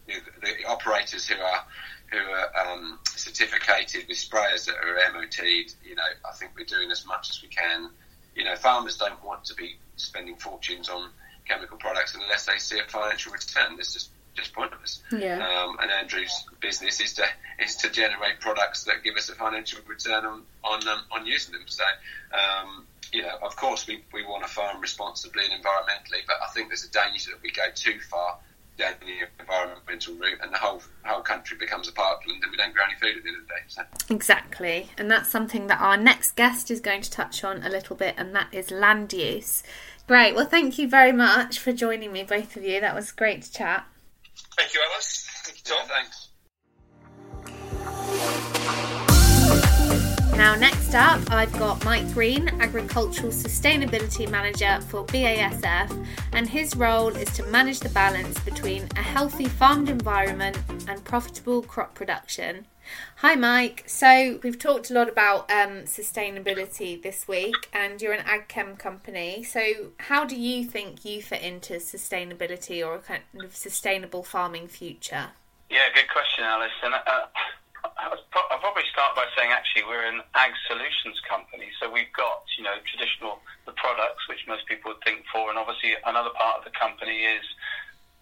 [0.06, 1.64] the, operators who are
[2.10, 6.90] who are um, certificated with sprayers that are MOT'd, you know, I think we're doing
[6.90, 7.90] as much as we can.
[8.34, 11.10] You know, farmers don't want to be spending fortunes on
[11.48, 13.76] chemical products unless they see a financial return.
[13.78, 15.02] It's just just pointless.
[15.12, 15.46] Yeah.
[15.46, 17.24] Um, and Andrew's business is to
[17.58, 21.52] is to generate products that give us a financial return on on um, on using
[21.52, 21.64] them.
[21.66, 21.84] So.
[22.32, 26.48] Um, you know, of course, we, we want to farm responsibly and environmentally, but I
[26.52, 28.38] think there's a danger that we go too far
[28.76, 32.74] down the environmental route, and the whole whole country becomes a parkland, and we don't
[32.74, 33.60] grow any food at the end of the day.
[33.68, 33.82] So.
[34.12, 37.94] Exactly, and that's something that our next guest is going to touch on a little
[37.94, 39.62] bit, and that is land use.
[40.06, 40.34] Great.
[40.34, 42.80] Well, thank you very much for joining me, both of you.
[42.80, 43.86] That was great to chat.
[44.56, 45.26] Thank you, Alice.
[45.44, 45.78] Thank you, Tom.
[45.82, 46.28] Yeah, thanks.
[50.36, 57.08] Now, next up, I've got Mike Green, Agricultural Sustainability Manager for BASF, and his role
[57.08, 62.66] is to manage the balance between a healthy farmed environment and profitable crop production.
[63.16, 63.84] Hi, Mike.
[63.86, 68.76] So, we've talked a lot about um, sustainability this week, and you're an ag chem
[68.76, 69.42] company.
[69.42, 74.68] So, how do you think you fit into sustainability or a kind of sustainable farming
[74.68, 75.28] future?
[75.70, 76.72] Yeah, good question, Alice.
[76.82, 77.26] And uh,
[77.98, 81.68] I'll probably start by saying actually we're an ag solutions company.
[81.80, 85.58] So, we've got, you know, traditional the products, which most people would think for, and
[85.58, 87.44] obviously another part of the company is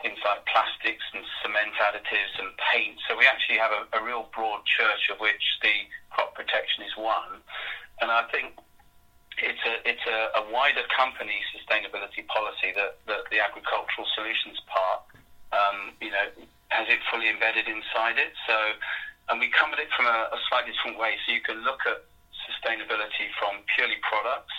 [0.02, 2.98] things like plastics and cement additives and paint.
[3.08, 6.94] So we actually have a, a real broad church of which the crop protection is
[6.98, 7.40] one.
[8.02, 8.58] And I think
[9.38, 15.00] it's a it's a, a wider company sustainability policy that, that the agricultural solutions part,
[15.54, 16.26] um, you know,
[16.68, 18.34] has it fully embedded inside it.
[18.46, 18.56] So,
[19.30, 21.16] and we come at it from a, a slightly different way.
[21.24, 22.04] So you can look at
[22.48, 24.52] sustainability from purely products.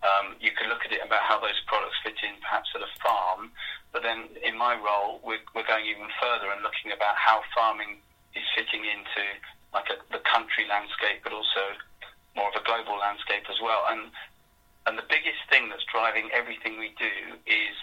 [0.00, 2.90] Um, you can look at it about how those products fit in perhaps at a
[3.04, 3.52] farm,
[3.92, 8.00] but then in my role, we're, we're going even further and looking about how farming
[8.32, 9.22] is fitting into
[9.74, 11.76] like a, the country landscape, but also
[12.34, 13.84] more of a global landscape as well.
[13.90, 14.10] And
[14.86, 17.76] and the biggest thing that's driving everything we do is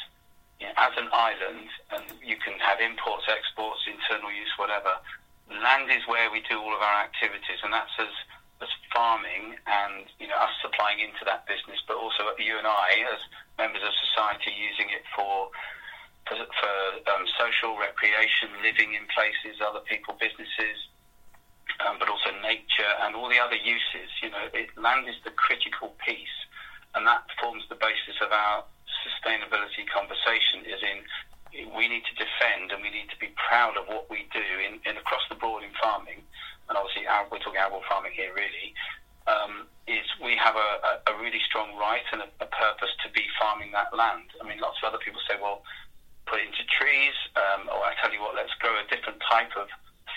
[0.60, 4.97] you know, as an island, and you can have imports, exports, internal use, whatever.
[5.47, 8.12] Land is where we do all of our activities, and that's as
[8.61, 13.05] as farming and you know us supplying into that business, but also you and I
[13.13, 13.21] as
[13.57, 15.49] members of society using it for
[16.25, 16.75] for, for
[17.15, 20.75] um, social recreation, living in places, other people, businesses,
[21.87, 24.11] um, but also nature and all the other uses.
[24.21, 26.37] You know, it, land is the critical piece,
[26.95, 28.65] and that forms the basis of our
[29.05, 30.65] sustainability conversation.
[30.67, 31.05] Is in
[31.53, 34.79] we need to defend and we need to be proud of what we do in,
[34.89, 36.21] in across the board in farming,
[36.69, 38.73] and obviously our, we're talking arable farming here really.
[39.27, 43.23] Um, is we have a, a, really strong right and a, a purpose to be
[43.39, 44.31] farming that land.
[44.39, 45.63] I mean, lots of other people say, well,
[46.27, 49.51] put it into trees, um, or I tell you what, let's grow a different type
[49.55, 49.67] of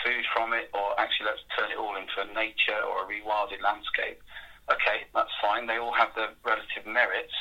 [0.03, 3.63] food from it, or actually let's turn it all into a nature or a rewilded
[3.63, 4.19] landscape.
[4.71, 5.67] Okay, that's fine.
[5.67, 7.35] They all have their relative merits,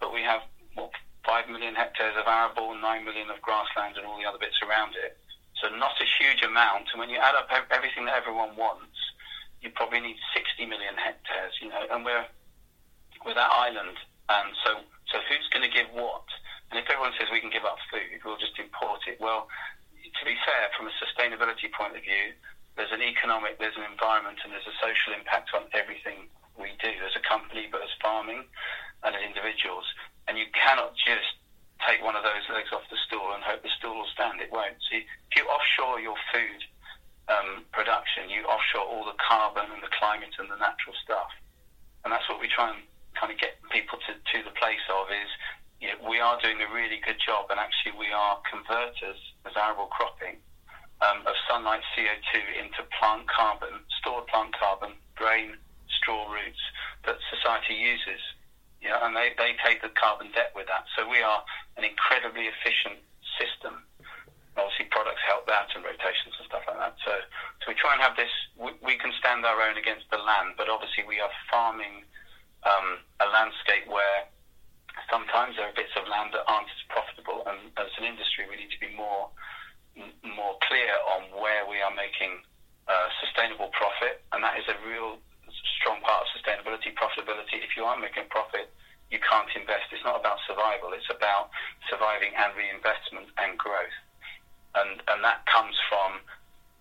[0.00, 0.40] but we have
[0.74, 0.92] what
[1.24, 4.94] five million hectares of arable, nine million of grassland, and all the other bits around
[4.96, 5.16] it.
[5.60, 6.88] So not a huge amount.
[6.92, 8.96] And when you add up everything that everyone wants,
[9.60, 11.52] you probably need 60 million hectares.
[11.60, 12.24] You know, and we're
[13.24, 13.96] we're that island,
[14.28, 14.80] and so
[15.12, 16.24] so who's going to give what?
[16.70, 19.18] And if everyone says we can give up food, we'll just import it.
[19.20, 19.50] Well,
[19.92, 22.32] to be fair, from a sustainability point of view,
[22.78, 26.94] there's an economic, there's an environment, and there's a social impact on everything we do
[27.02, 28.46] as a company, but as farming.
[29.02, 29.84] and as individuals.
[30.30, 31.34] And you cannot just
[31.82, 34.38] take one of those legs off the stool and hope the stool will stand.
[34.38, 34.78] It won't.
[34.86, 36.62] See, if you offshore your food
[37.26, 41.34] um, production, you offshore all the carbon and the climate and the natural stuff.
[42.06, 42.86] And that's what we try and
[43.18, 45.30] kind of get people to, to the place of is
[45.82, 49.56] you know, we are doing a really good job, and actually we are converters as
[49.58, 50.38] arable cropping
[51.02, 55.58] um, of sunlight CO2 into plant carbon, stored plant carbon, grain,
[55.90, 56.62] straw roots
[57.02, 58.20] that society uses.
[58.80, 60.88] You know, and they, they take the carbon debt with that.
[60.96, 61.44] So we are
[61.76, 63.04] an incredibly efficient
[63.36, 63.84] system.
[64.56, 66.96] Obviously, products help that and rotations and stuff like that.
[67.04, 67.12] So,
[67.60, 68.32] so we try and have this.
[68.56, 72.08] We, we can stand our own against the land, but obviously we are farming
[72.64, 74.26] um, a landscape where
[75.08, 77.44] sometimes there are bits of land that aren't as profitable.
[77.46, 79.28] And as an industry, we need to be more
[80.24, 82.40] more clear on where we are making
[82.88, 85.18] uh, sustainable profit, and that is a real
[86.50, 87.62] sustainability, profitability.
[87.62, 88.70] If you aren't making profit,
[89.10, 89.90] you can't invest.
[89.92, 90.92] It's not about survival.
[90.94, 91.50] It's about
[91.88, 93.94] surviving and reinvestment and growth.
[94.74, 96.22] And, and that comes from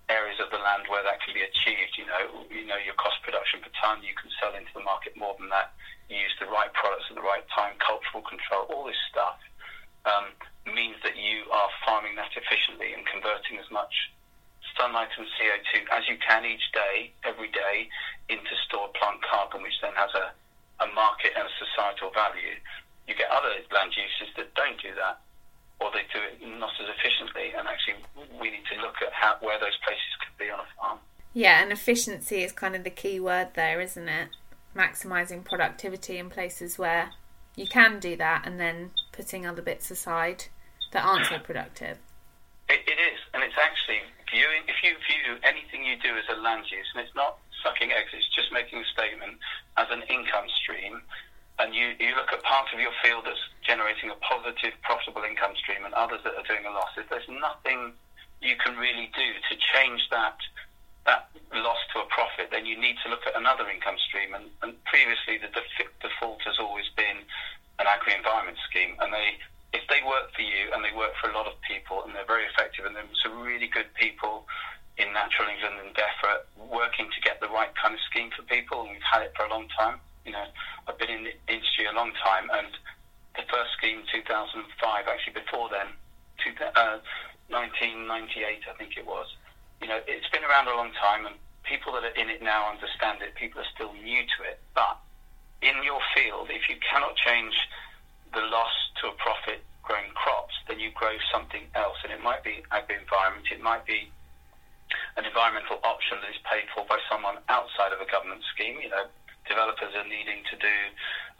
[0.09, 1.97] areas of the land where that can be achieved.
[1.97, 4.01] You know, you know your cost production per ton.
[4.05, 5.73] You can sell into the market more than that.
[6.09, 7.77] You use the right products at the right time.
[7.81, 8.69] Cultural control.
[8.69, 9.41] All this stuff
[10.05, 10.33] um,
[10.69, 14.13] means that you are farming that efficiently and converting as much
[14.79, 17.91] sunlight and CO2 as you can each day, every day,
[18.29, 20.31] into stored plant carbon, which then has a,
[20.83, 22.55] a market and a societal value.
[23.07, 25.19] You get other land uses that don't do that,
[25.83, 27.51] or they do it not as efficiently.
[27.51, 27.99] And actually,
[28.39, 30.99] we need to look at how, where those places could be on a farm.
[31.33, 34.29] Yeah, and efficiency is kind of the key word there, isn't it?
[34.75, 37.11] Maximising productivity in places where
[37.55, 40.45] you can do that, and then putting other bits aside
[40.91, 41.97] that aren't so productive.
[42.69, 46.39] It, it is, and it's actually viewing, if you view anything you do as a
[46.39, 49.37] land use, and it's not sucking eggs, it's just making a statement
[49.77, 51.01] as an income stream,
[51.59, 55.53] and you, you look at part of your field that's generating a positive, profitable income
[55.59, 57.91] stream and others that are doing a loss, if there's nothing
[58.41, 60.37] you can really do to change that
[61.05, 64.33] that loss to a profit, then you need to look at another income stream.
[64.35, 67.23] And, and previously, the def- default has always been
[67.79, 69.39] an agri-environment scheme, and they
[69.73, 72.25] if they work for you and they work for a lot of people and they're
[72.25, 74.45] very effective and there's some really good people
[74.97, 78.81] in Natural England and DEFRA working to get the right kind of scheme for people
[78.81, 80.01] and we've had it for a long time.
[80.25, 80.45] You know,
[80.87, 82.73] I've been in the industry a long time and
[83.37, 85.93] the first scheme 2005, actually before then,
[86.75, 86.99] uh,
[87.47, 89.27] 1998 I think it was.
[89.81, 92.67] You know, it's been around a long time and people that are in it now
[92.69, 93.35] understand it.
[93.35, 94.59] People are still new to it.
[94.73, 94.97] But
[95.61, 97.55] in your field, if you cannot change
[98.33, 101.97] the loss to a profit growing crops, then you grow something else.
[102.03, 104.11] And it might be agri-environment, it might be
[105.17, 108.77] an environmental option that is paid for by someone outside of a government scheme.
[108.81, 109.05] You know,
[109.49, 110.75] developers are needing to do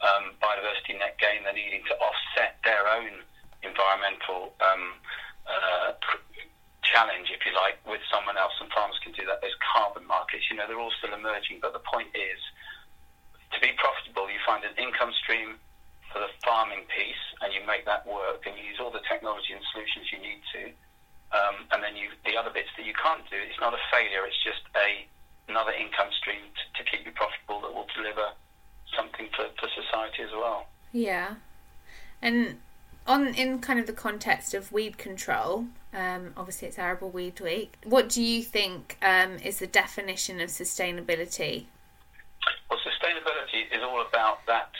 [0.02, 3.22] um, biodiversity net gain, they're needing to offset their own
[3.62, 4.98] environmental um,
[5.46, 5.92] uh,
[6.82, 9.40] challenge, if you like, with someone else, and farmers can do that.
[9.40, 12.40] There's carbon markets, you know, they're all still emerging, but the point is
[13.52, 15.58] to be profitable, you find an income stream
[16.12, 19.54] for the farming piece and you make that work and you use all the technology
[19.54, 20.62] and solutions you need to,
[21.32, 24.26] um, and then you the other bits that you can't do, it's not a failure.
[24.26, 25.06] It's just a
[25.48, 28.34] another income stream to, to keep you profitable that will deliver
[28.96, 30.66] something for, for society as well.
[30.92, 31.36] Yeah,
[32.20, 32.58] and
[33.06, 37.78] on in kind of the context of weed control, um, obviously it's Arable Weed Week.
[37.84, 41.66] What do you think um, is the definition of sustainability?
[42.68, 44.70] Well, sustainability is all about that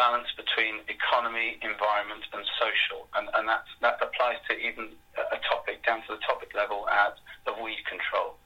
[0.00, 5.84] balance between economy, environment, and social, and, and that that applies to even a topic
[5.84, 8.40] down to the topic level at of weed control.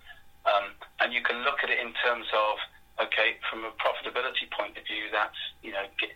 [0.50, 2.58] Um, and you can look at it in terms of
[3.06, 6.10] okay, from a profitability point of view, that's you know get,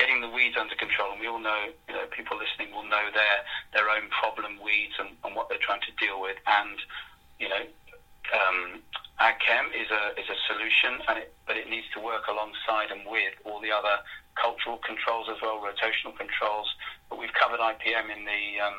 [0.00, 3.12] getting the weeds under control, and we all know, you know, people listening will know
[3.12, 3.38] their
[3.76, 6.80] their own problem weeds and, and what they're trying to deal with, and
[7.36, 7.64] you know,
[8.32, 8.80] um,
[9.20, 13.04] AgChem is a is a solution, and it, but it needs to work alongside and
[13.04, 14.00] with all the other
[14.40, 16.66] cultural controls as well, rotational controls.
[17.10, 18.78] But we've covered IPM in the um,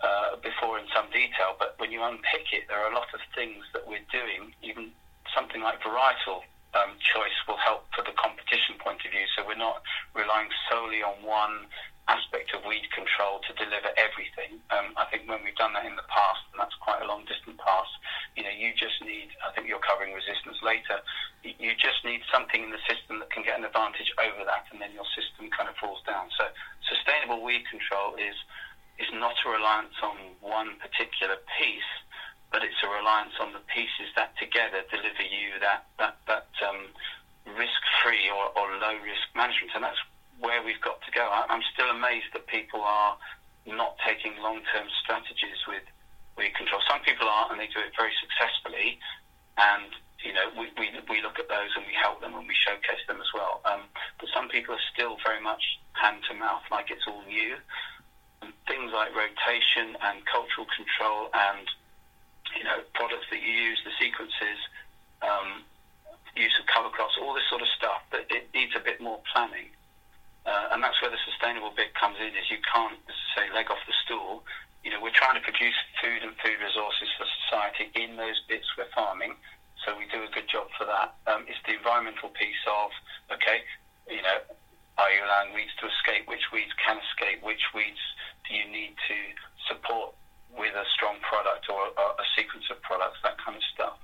[0.00, 1.56] uh, before in some detail.
[1.58, 4.54] But when you unpick it, there are a lot of things that we're doing.
[4.62, 4.90] Even
[5.34, 6.42] something like varietal
[6.74, 9.26] um, choice will help for the competition point of view.
[9.36, 9.82] So we're not
[10.14, 11.66] relying solely on one
[12.10, 14.58] aspect of weed control to deliver everything.
[14.74, 17.22] Um, I think when we've done that in the past, and that's quite a long
[17.30, 17.94] distant past,
[18.34, 20.98] you know, you just need, I think you're covering resistance later,
[21.46, 24.82] you just need something in the system that can get an advantage over that, and
[24.82, 26.28] then your system kind of falls down.
[26.34, 26.50] So
[26.90, 28.34] sustainable weed control is,
[28.98, 31.92] is not a reliance on one particular piece,
[32.50, 36.90] but it's a reliance on the pieces that together deliver you that, that, that um,
[37.54, 39.70] risk-free or, or low-risk management.
[39.78, 40.02] And that's
[40.40, 41.24] where we've got to go.
[41.24, 43.16] I'm still amazed that people are
[43.66, 45.84] not taking long-term strategies with
[46.36, 46.80] weed control.
[46.88, 48.98] Some people are, and they do it very successfully.
[49.60, 49.92] And
[50.24, 53.00] you know, we, we, we look at those and we help them and we showcase
[53.08, 53.60] them as well.
[53.64, 53.88] Um,
[54.20, 55.62] but some people are still very much
[55.96, 57.56] hand to mouth, like it's all new.
[58.42, 61.64] And things like rotation and cultural control and
[62.56, 64.60] you know products that you use, the sequences,
[65.20, 65.64] um,
[66.36, 68.00] use of cover crops, all this sort of stuff.
[68.10, 69.72] But it needs a bit more planning.
[70.46, 72.32] Uh, and that's where the sustainable bit comes in.
[72.36, 72.98] Is you can't,
[73.36, 74.44] say, leg off the stool.
[74.84, 78.64] You know, we're trying to produce food and food resources for society in those bits
[78.78, 79.36] we're farming
[79.84, 81.16] so we do a good job for that.
[81.26, 82.90] Um, it's the environmental piece of,
[83.32, 83.64] okay,
[84.08, 84.38] you know,
[84.98, 86.28] are you allowing weeds to escape?
[86.28, 87.42] Which weeds can escape?
[87.42, 88.00] Which weeds
[88.44, 89.18] do you need to
[89.68, 90.12] support
[90.52, 93.96] with a strong product or a, a sequence of products, that kind of stuff,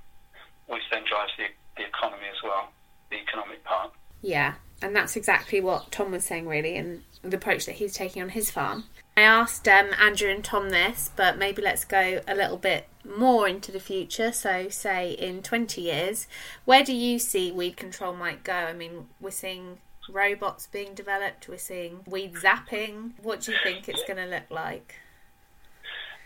[0.65, 2.71] which then drives the, the economy as well,
[3.11, 3.91] the economic part.
[4.21, 8.21] Yeah, and that's exactly what Tom was saying, really, and the approach that he's taking
[8.21, 8.85] on his farm.
[9.15, 13.47] I asked um, Andrew and Tom this, but maybe let's go a little bit more
[13.47, 14.31] into the future.
[14.31, 16.27] So, say in 20 years,
[16.65, 18.53] where do you see weed control might go?
[18.53, 23.13] I mean, we're seeing robots being developed, we're seeing weed zapping.
[23.21, 24.95] What do you think it's going to look like?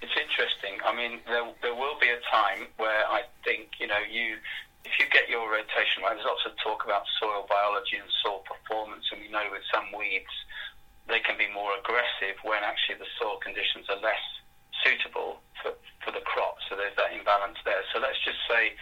[0.01, 0.79] It's interesting.
[0.85, 4.35] I mean, there, there will be a time where I think, you know, you
[4.83, 8.41] if you get your rotation right, there's lots of talk about soil biology and soil
[8.45, 10.33] performance, and we know with some weeds
[11.09, 14.21] they can be more aggressive when actually the soil conditions are less
[14.85, 15.73] suitable for,
[16.05, 16.57] for the crop.
[16.69, 17.81] So there's that imbalance there.
[17.93, 18.73] So let's just say,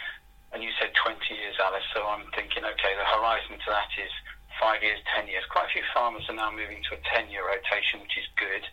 [0.51, 4.11] and you said 20 years, Alice, so I'm thinking, okay, the horizon to that is
[4.59, 5.43] five years, 10 years.
[5.49, 8.63] Quite a few farmers are now moving to a 10 year rotation, which is good,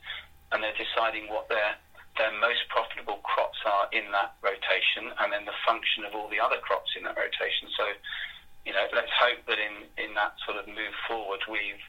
[0.53, 1.79] and they're deciding what their
[2.17, 6.41] their most profitable crops are in that rotation, and then the function of all the
[6.41, 7.69] other crops in that rotation.
[7.77, 7.85] So,
[8.65, 11.85] you know, let's hope that in, in that sort of move forward, we've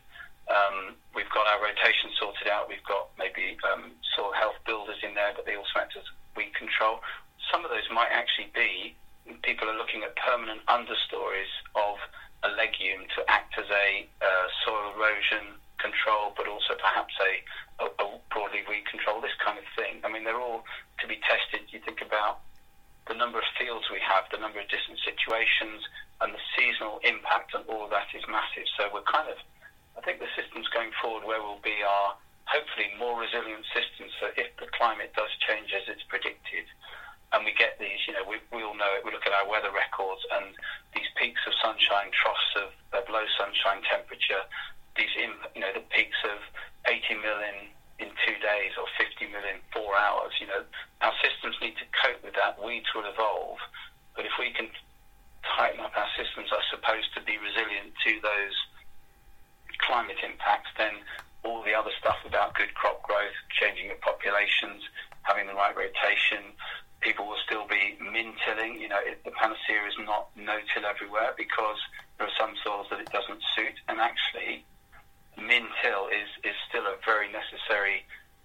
[0.48, 2.72] um, we've got our rotation sorted out.
[2.72, 6.08] We've got maybe um, soil health builders in there, but they also act as
[6.40, 7.04] weed control.
[7.52, 8.96] Some of those might actually be
[9.44, 12.00] people are looking at permanent understories of
[12.44, 17.32] a legume to act as a uh, soil erosion control, but also perhaps a,
[17.84, 18.64] a, a broadly
[19.28, 20.00] this kind of thing.
[20.04, 20.64] I mean, they're all
[21.04, 21.68] to be tested.
[21.68, 22.40] You think about
[23.12, 25.84] the number of fields we have, the number of different situations,
[26.24, 28.66] and the seasonal impact and all of that is massive.
[28.80, 29.38] So we're kind of
[29.98, 32.16] I think the systems going forward where we'll be are
[32.46, 34.14] hopefully more resilient systems.
[34.22, 36.70] So if the climate does change as it's predicted,
[37.34, 39.04] and we get these, you know, we, we all know it.
[39.04, 40.56] We look at our weather records and
[40.96, 44.48] these peaks of sunshine, troughs of, of low sunshine temperature,
[44.98, 46.42] these, you know, the peaks of
[46.86, 50.34] 80 million in two days or 50 million four hours.
[50.42, 50.62] You know,
[51.02, 52.62] our systems need to cope with that.
[52.62, 53.58] Weeds will evolve,
[54.16, 54.70] but if we can
[55.56, 58.56] tighten up our systems, I suppose, to be resilient to those
[59.80, 61.02] climate impacts, then
[61.44, 64.84] all the other stuff about good crop growth, changing of populations,
[65.24, 66.54] having the right rotation,
[67.02, 68.82] people will still be min-tilling.
[68.82, 71.78] You know, it, the panacea is not no-till everywhere because
[72.18, 74.66] there are some soils that it doesn't suit, and actually,
[75.38, 78.04] min-till is, is still a very necessary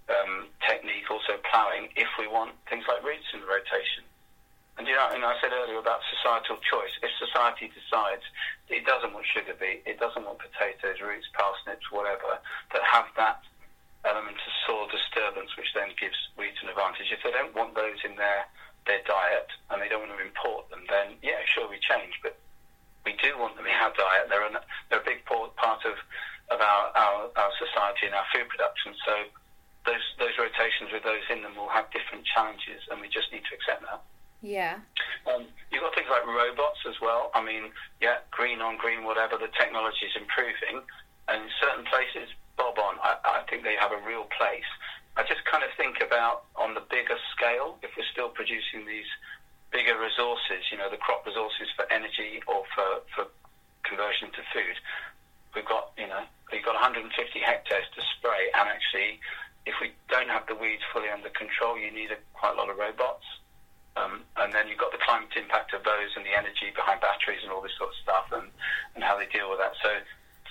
[0.08, 4.04] um, technique, also ploughing, if we want things like roots in rotation.
[4.78, 6.96] And you know, and I said earlier about societal choice.
[7.04, 8.24] If society decides
[8.72, 12.40] it doesn't want sugar beet, it doesn't want potatoes, roots, parsnips, whatever,
[12.72, 13.44] that have that
[14.08, 17.12] element of soil disturbance, which then gives weeds an advantage.
[17.12, 18.48] If they don't want those in their
[18.88, 22.18] their diet and they don't want to import them, then yeah, sure, we change.
[22.24, 22.40] But
[23.04, 24.28] we do want them in our diet.
[24.28, 24.56] They're, an,
[24.90, 25.96] they're a big part of
[26.50, 28.92] of our, our, our society and our food production.
[29.06, 29.14] So
[29.86, 33.42] those those rotations with those in them will have different challenges, and we just need
[33.48, 34.02] to accept that.
[34.42, 34.82] Yeah.
[35.30, 37.30] Um, you've got things like robots as well.
[37.32, 37.70] I mean,
[38.02, 40.82] yeah, green on green, whatever, the technology is improving.
[41.30, 42.26] And in certain places,
[42.58, 42.98] bob on.
[43.02, 44.66] I, I think they have a real place.
[45.16, 49.06] I just kind of think about on the bigger scale, if we're still producing these
[49.72, 53.24] bigger resources, you know, the crop resources for energy or for, for
[53.82, 54.76] conversion to food,
[55.56, 57.08] we've got, you know, we've got 150
[57.40, 58.52] hectares to spray.
[58.54, 59.18] And actually,
[59.64, 62.68] if we don't have the weeds fully under control, you need a, quite a lot
[62.68, 63.24] of robots.
[63.96, 67.44] Um, and then you've got the climate impact of those and the energy behind batteries
[67.44, 68.48] and all this sort of stuff and,
[68.96, 69.76] and how they deal with that.
[69.84, 69.92] So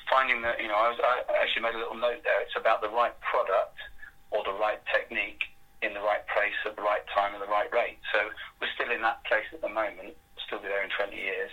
[0.09, 2.41] finding that, you know, I, was, I actually made a little note there.
[2.41, 3.81] It's about the right product
[4.29, 5.50] or the right technique
[5.81, 7.99] in the right place at the right time and the right rate.
[8.13, 8.19] So
[8.59, 10.15] we're still in that place at the moment.
[10.45, 11.51] Still be there in 20 years.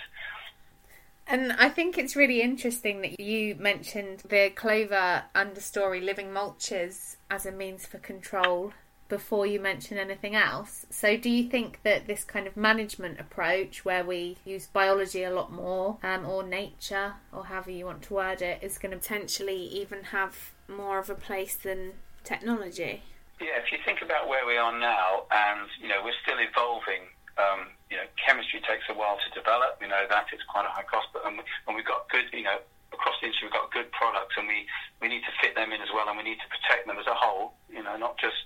[1.26, 7.45] And I think it's really interesting that you mentioned the clover understory living mulches as
[7.45, 8.72] a means for control
[9.09, 10.87] before you mention anything else.
[10.91, 15.31] So, do you think that this kind of management approach, where we use biology a
[15.31, 18.99] lot more, um, or nature, or however you want to word it, is going to
[18.99, 21.93] potentially even have more of a place than
[22.24, 23.03] technology?
[23.39, 27.07] Yeah, if you think about where we are now, and you know, we're still evolving.
[27.39, 29.78] Um, you know, chemistry takes a while to develop.
[29.78, 32.26] You know that it's quite a high cost, but and, we, and we've got good,
[32.34, 32.59] you know,
[32.91, 34.66] across the industry we've got good products, and we
[34.99, 37.07] we need to fit them in as well, and we need to protect them as
[37.07, 37.55] a whole.
[37.70, 38.43] You know, not just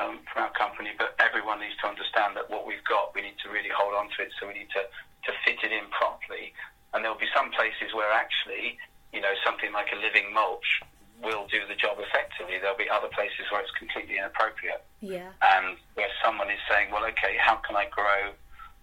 [0.00, 3.36] um, from our company, but everyone needs to understand that what we've got, we need
[3.44, 4.32] to really hold on to it.
[4.40, 4.82] So we need to,
[5.28, 6.56] to fit it in properly.
[6.92, 8.80] And there'll be some places where actually,
[9.12, 10.80] you know, something like a living mulch
[11.22, 12.58] will do the job effectively.
[12.58, 14.82] There'll be other places where it's completely inappropriate.
[15.00, 15.30] Yeah.
[15.40, 18.34] And where someone is saying, well, okay, how can I grow?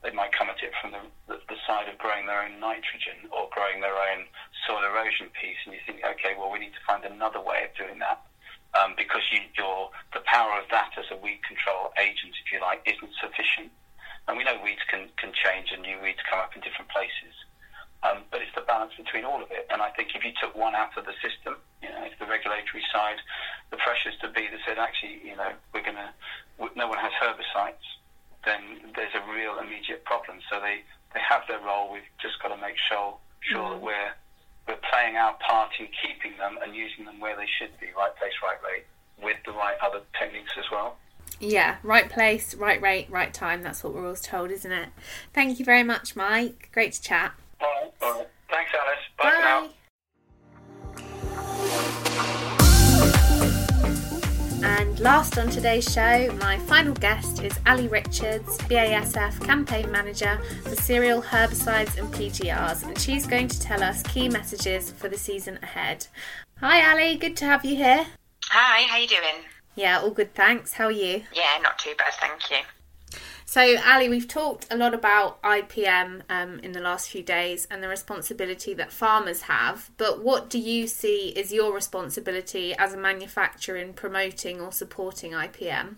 [0.01, 3.27] They might come at it from the, the, the side of growing their own nitrogen
[3.35, 4.25] or growing their own
[4.63, 5.59] soil erosion piece.
[5.67, 8.23] And you think, okay, well, we need to find another way of doing that
[8.79, 9.43] um, because you,
[10.13, 13.71] the power of that as a weed control agent, if you like, isn't sufficient.
[14.27, 17.33] And we know weeds can, can change and new weeds come up in different places.
[18.03, 19.67] Um, but it's the balance between all of it.
[19.67, 22.25] And I think if you took one out of the system, you know, if the
[22.25, 23.17] regulatory side,
[23.71, 26.09] the pressures to be that said, actually, you know, we're going to,
[26.75, 27.85] no one has herbicides,
[28.45, 30.39] then there's a real immediate problem.
[30.49, 31.91] So they, they have their role.
[31.91, 33.71] We've just got to make sure, sure mm.
[33.71, 34.13] that we're
[34.69, 38.15] we're playing our part in keeping them and using them where they should be, right
[38.17, 38.85] place, right rate,
[39.21, 40.95] with the right other techniques as well.
[41.39, 43.63] Yeah, right place, right rate, right time.
[43.63, 44.89] That's what we're always told, isn't it?
[45.33, 46.69] Thank you very much, Mike.
[46.71, 47.33] Great to chat.
[47.59, 48.27] All right, all right.
[48.49, 48.99] Thanks, Alice.
[49.17, 49.35] Bye, Bye.
[49.35, 49.69] for now.
[54.61, 60.75] And last on today's show, my final guest is Ali Richards, BASF Campaign Manager for
[60.75, 65.59] Cereal Herbicides and PGRs, and she's going to tell us key messages for the season
[65.63, 66.07] ahead.
[66.59, 68.05] Hi Ali, good to have you here.
[68.49, 69.45] Hi, how you doing?
[69.75, 70.73] Yeah, all good, thanks.
[70.73, 71.23] How are you?
[71.33, 72.57] Yeah, not too bad, thank you.
[73.49, 77.81] So, Ali, we've talked a lot about IPM um, in the last few days and
[77.81, 79.89] the responsibility that farmers have.
[79.97, 85.31] But what do you see is your responsibility as a manufacturer in promoting or supporting
[85.31, 85.95] IPM?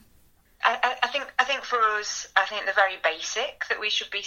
[0.63, 4.11] I, I, think I think for us, I think the very basic that we should
[4.11, 4.23] be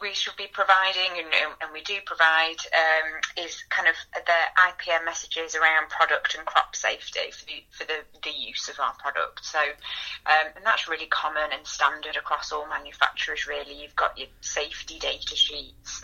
[0.00, 1.28] we should be providing, and,
[1.60, 6.76] and we do provide, um, is kind of the IPM messages around product and crop
[6.76, 9.44] safety for the, for the, the use of our product.
[9.44, 13.46] So, um, and that's really common and standard across all manufacturers.
[13.46, 16.02] Really, you've got your safety data sheets,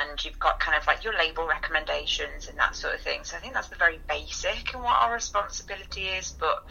[0.00, 3.20] and you've got kind of like your label recommendations and that sort of thing.
[3.22, 6.32] So I think that's the very basic and what our responsibility is.
[6.38, 6.64] But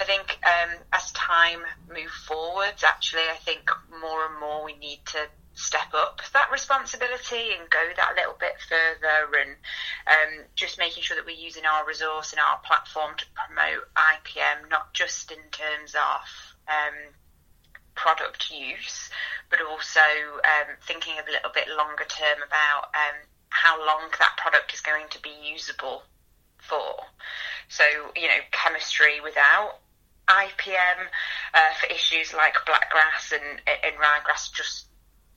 [0.00, 3.70] I think um, as time moves forwards, actually, I think
[4.00, 5.18] more and more we need to
[5.56, 9.56] step up that responsibility and go that little bit further and
[10.06, 14.68] um, just making sure that we're using our resource and our platform to promote IPM,
[14.70, 16.20] not just in terms of
[16.68, 17.08] um,
[17.94, 19.08] product use,
[19.48, 20.04] but also
[20.44, 23.16] um, thinking a little bit longer term about um,
[23.48, 26.02] how long that product is going to be usable
[26.58, 27.00] for.
[27.68, 27.84] So,
[28.14, 29.80] you know, chemistry without
[30.28, 31.08] IPM
[31.54, 34.85] uh, for issues like blackgrass and, and ryegrass just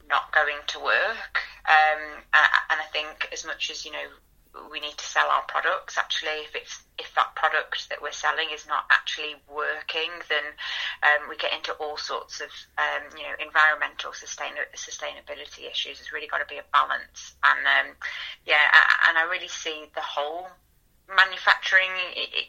[0.09, 1.39] not going to work.
[1.69, 4.09] Um, and I think as much as you know
[4.71, 8.47] we need to sell our products actually if it's if that product that we're selling
[8.53, 10.43] is not actually working then
[11.03, 16.11] um, we get into all sorts of um, you know environmental sustain- sustainability issues there's
[16.11, 17.95] really got to be a balance and um,
[18.45, 18.73] yeah
[19.07, 20.47] and I really see the whole
[21.15, 21.91] manufacturing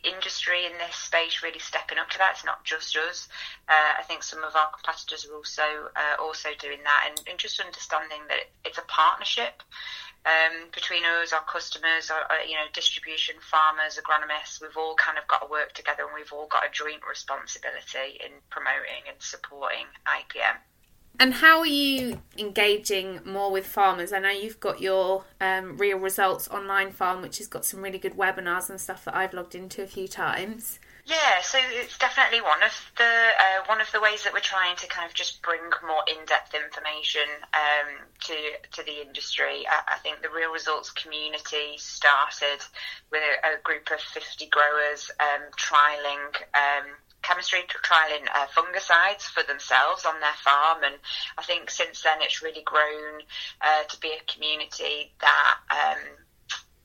[0.05, 2.33] industry in this space really stepping up to that.
[2.37, 3.29] It's not just us.
[3.69, 7.39] Uh, I think some of our competitors are also uh, also doing that, and, and,
[7.39, 9.63] just understanding that it's a partnership
[10.27, 14.61] um, between us, our customers, our, uh, you know, distribution, farmers, agronomists.
[14.61, 18.21] We've all kind of got to work together, and we've all got a joint responsibility
[18.21, 20.61] in promoting and supporting IPM.
[21.21, 24.11] And how are you engaging more with farmers?
[24.11, 27.99] I know you've got your um, Real Results online farm, which has got some really
[27.99, 30.79] good webinars and stuff that I've logged into a few times.
[31.05, 34.77] Yeah, so it's definitely one of the uh, one of the ways that we're trying
[34.77, 38.35] to kind of just bring more in-depth information um, to
[38.73, 39.67] to the industry.
[39.69, 42.65] I, I, think the Real Results community started
[43.11, 49.43] with a, a group of 50 growers um, trialing um, chemistry trialing uh, fungicides for
[49.43, 50.95] themselves on their farm, and
[51.39, 53.23] I think since then it's really grown
[53.61, 55.57] uh, to be a community that.
[55.71, 56.17] Um,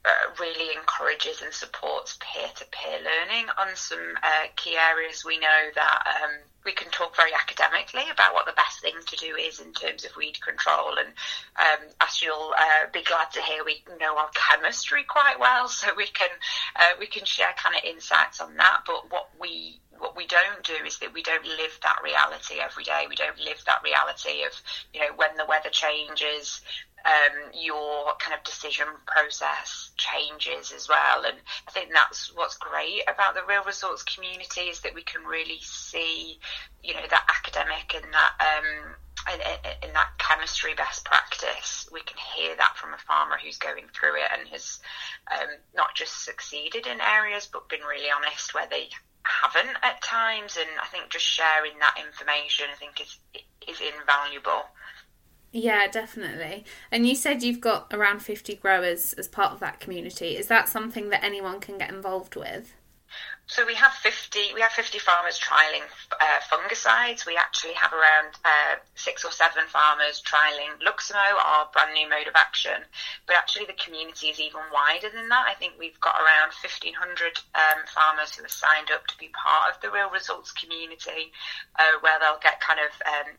[0.06, 5.26] uh, really encourages and supports peer-to-peer learning on some uh, key areas.
[5.26, 6.30] We know that um,
[6.64, 10.06] we can talk very academically about what the best thing to do is in terms
[10.06, 11.10] of weed control, and
[11.58, 15.88] um, as you'll uh, be glad to hear, we know our chemistry quite well, so
[15.98, 16.30] we can
[16.76, 18.82] uh, we can share kind of insights on that.
[18.86, 22.84] But what we what we don't do is that we don't live that reality every
[22.84, 23.06] day.
[23.10, 24.53] We don't live that reality of,
[24.93, 26.62] you know, when the weather changes,
[27.06, 31.26] um, your kind of decision process changes as well.
[31.26, 31.38] And
[31.68, 35.58] I think that's what's great about the real results community is that we can really
[35.62, 36.38] see,
[36.84, 38.93] you know, that academic and that um,
[39.34, 41.89] in, in, that chemistry best practice.
[41.91, 44.80] We can hear that from a farmer who's going through it and has
[45.34, 48.89] um, not just succeeded in areas, but been really honest where they
[49.26, 50.58] haven't at times.
[50.58, 53.20] And I think just sharing that information, I think, is
[53.68, 54.64] is invaluable.
[55.52, 56.66] Yeah, definitely.
[56.92, 60.36] And you said you've got around 50 growers as part of that community.
[60.36, 62.74] Is that something that anyone can get involved with?
[63.47, 65.86] So we have 50, we have 50 farmers trialling
[66.20, 67.28] uh, fungicides.
[67.28, 72.28] We actually have around uh, six or seven farmers trialling Luximo, our brand new mode
[72.28, 72.82] of action.
[73.28, 75.45] But actually the community is even wider than that.
[75.47, 79.76] I think we've got around 1,500 um, farmers who are signed up to be part
[79.76, 81.32] of the Real Results community,
[81.78, 83.30] uh, where they'll get kind of um,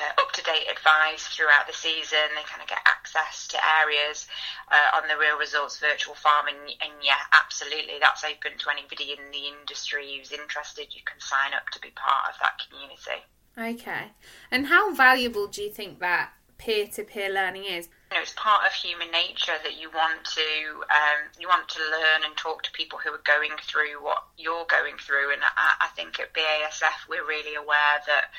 [0.00, 2.32] uh, up to date advice throughout the season.
[2.34, 4.26] They kind of get access to areas
[4.70, 9.12] uh, on the Real Results virtual farm, and, and, yeah, absolutely, that's open to anybody
[9.12, 10.88] in the industry who's interested.
[10.94, 13.20] You can sign up to be part of that community.
[13.58, 14.12] Okay,
[14.50, 17.88] and how valuable do you think that peer to peer learning is?
[18.10, 20.48] You know, it's part of human nature that you want to
[20.90, 24.66] um, you want to learn and talk to people who are going through what you're
[24.66, 28.30] going through, and I, I think at BASF we're really aware that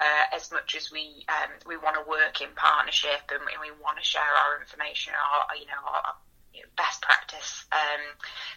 [0.00, 3.98] uh, as much as we um, we want to work in partnership and, we want
[3.98, 6.14] to share our information, our you know our
[6.54, 8.02] you know, best practice, um,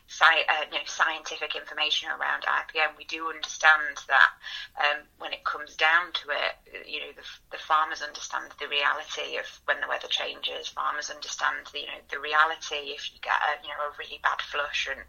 [0.08, 4.32] sci- uh, you know, scientific information around IPM, we do understand that
[4.80, 9.38] um, when it comes down to it, you know, the, the, farmers understand the reality
[9.38, 10.70] of when the weather changes.
[10.70, 14.20] Farmers understand, the, you know, the reality if you get a, you know, a really
[14.24, 14.90] bad flush.
[14.90, 15.02] And,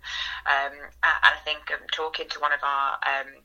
[0.45, 3.41] um, and I think um, talking to one of our um,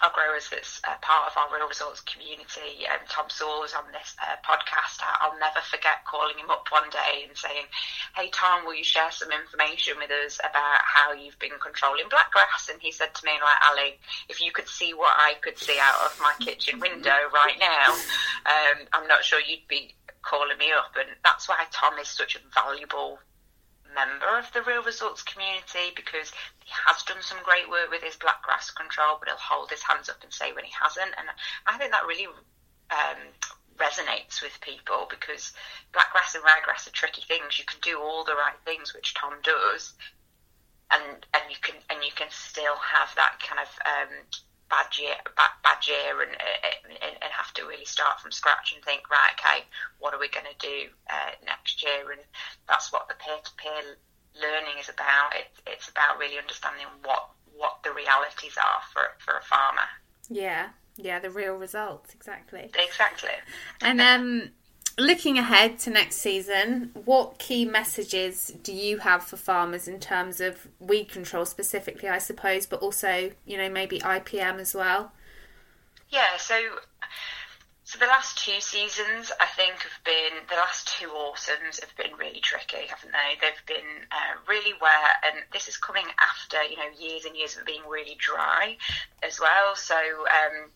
[0.00, 2.86] our growers that's uh, part of our Real Results community.
[2.86, 5.02] Um, Tom Saul was on this uh, podcast.
[5.02, 7.66] I'll never forget calling him up one day and saying,
[8.14, 12.70] Hey, Tom, will you share some information with us about how you've been controlling blackgrass?
[12.70, 15.78] And he said to me, like, Ali, if you could see what I could see
[15.80, 17.92] out of my kitchen window right now,
[18.46, 20.94] um, I'm not sure you'd be calling me up.
[20.94, 23.18] And that's why Tom is such a valuable
[23.98, 26.30] member of the Real Results community because
[26.62, 30.08] he has done some great work with his blackgrass control, but he'll hold his hands
[30.08, 31.14] up and say when he hasn't.
[31.18, 31.26] And
[31.66, 32.30] I think that really
[32.90, 33.20] um,
[33.76, 35.52] resonates with people because
[35.92, 37.58] blackgrass and ryegrass are tricky things.
[37.58, 39.94] You can do all the right things, which Tom does,
[40.90, 44.14] and and you can and you can still have that kind of um,
[44.70, 48.84] bad year, bad, bad year, and, and, and have to really start from scratch and
[48.84, 49.64] think, right, okay,
[49.98, 52.12] what are we going to do uh, next year?
[52.12, 52.20] And
[52.68, 53.96] that's what the peer-to-peer
[54.40, 55.30] learning is about.
[55.34, 59.88] It, it's about really understanding what what the realities are for for a farmer.
[60.28, 62.70] Yeah, yeah, the real results exactly.
[62.78, 63.30] Exactly.
[63.80, 64.50] And um,
[64.98, 70.40] looking ahead to next season, what key messages do you have for farmers in terms
[70.40, 75.12] of weed control specifically, I suppose, but also, you know, maybe IPM as well?
[76.10, 76.60] Yeah, so
[77.84, 82.18] so the last two seasons, I think, have been the last two autumns have been
[82.18, 83.38] really tricky, haven't they?
[83.40, 87.56] They've been uh, really wet, and this is coming after you know years and years
[87.56, 88.76] of being really dry
[89.22, 89.74] as well.
[89.74, 90.70] So um,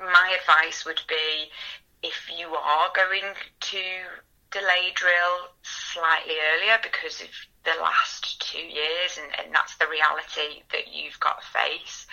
[0.00, 1.50] my advice would be
[2.02, 3.82] if you are going to
[4.50, 7.28] delay drill slightly earlier because of
[7.64, 12.06] the last two years, and, and that's the reality that you've got to face,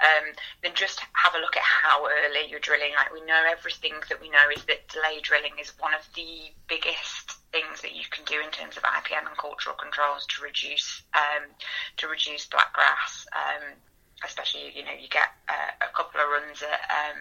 [0.00, 0.32] um,
[0.62, 2.92] then just have a look at how early you're drilling.
[2.96, 6.50] Like we know everything that we know is that delay drilling is one of the
[6.68, 11.02] biggest things that you can do in terms of IPM and cultural controls to reduce
[11.14, 11.52] um,
[11.98, 13.28] to reduce blackgrass.
[13.36, 13.76] Um,
[14.24, 17.20] especially you know you get uh, a couple of runs at um,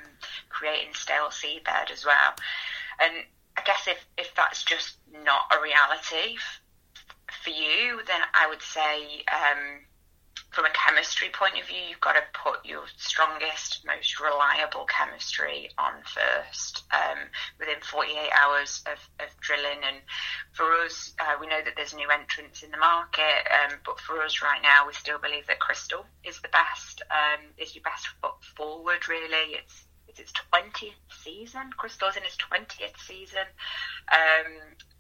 [0.50, 2.34] creating stale seedbed as well.
[3.02, 3.14] And
[3.58, 6.62] I guess if if that's just not a reality f-
[7.44, 9.24] for you, then I would say.
[9.32, 9.86] Um,
[10.54, 15.70] from a chemistry point of view, you've got to put your strongest, most reliable chemistry
[15.80, 17.18] on first um,
[17.60, 19.82] within 48 hours of, of, drilling.
[19.84, 19.98] And
[20.52, 24.22] for us, uh, we know that there's new entrants in the market, um, but for
[24.22, 28.08] us right now, we still believe that Crystal is the best, um, is your best
[28.22, 29.58] foot forward, really.
[29.58, 29.88] It's
[30.20, 30.94] it's its 20th
[31.24, 31.70] season.
[31.78, 33.48] Crystal's in its 20th season,
[34.12, 34.52] um,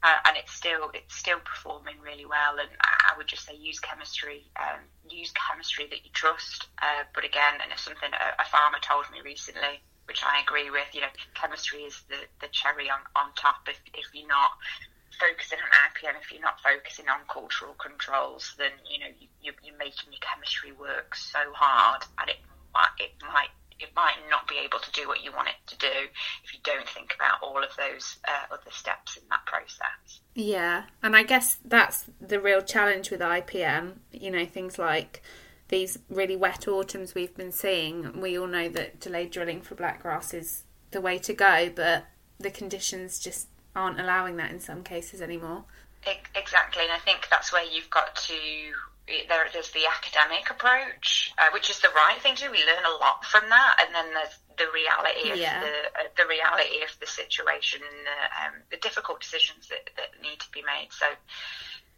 [0.01, 2.57] uh, and it's still it's still performing really well.
[2.59, 6.67] And I would just say use chemistry, um, use chemistry that you trust.
[6.81, 10.69] Uh, but again, and it's something a, a, farmer told me recently, which I agree
[10.69, 10.87] with.
[10.93, 13.67] You know, chemistry is the, the cherry on, on top.
[13.67, 14.51] If if you're not
[15.19, 19.11] focusing on IPM, if you're not focusing on cultural controls, then you know
[19.41, 22.37] you, you're making your chemistry work so hard, and it
[22.99, 25.87] it might it might not be able to do what you want it to do
[26.43, 30.21] if you don't think about all of those uh, other steps in that process.
[30.35, 33.97] Yeah, and I guess that's the real challenge with IPM.
[34.11, 35.21] You know, things like
[35.69, 38.19] these really wet autumns we've been seeing.
[38.19, 42.05] We all know that delayed drilling for blackgrass is the way to go, but
[42.39, 45.65] the conditions just aren't allowing that in some cases anymore.
[46.35, 48.33] Exactly, and I think that's where you've got to
[49.07, 52.51] there, there's the academic approach, uh, which is the right thing to do.
[52.51, 55.59] We learn a lot from that, and then there's the reality of yeah.
[55.59, 60.21] the uh, the reality of the situation and the, um, the difficult decisions that, that
[60.21, 60.89] need to be made.
[60.91, 61.07] So,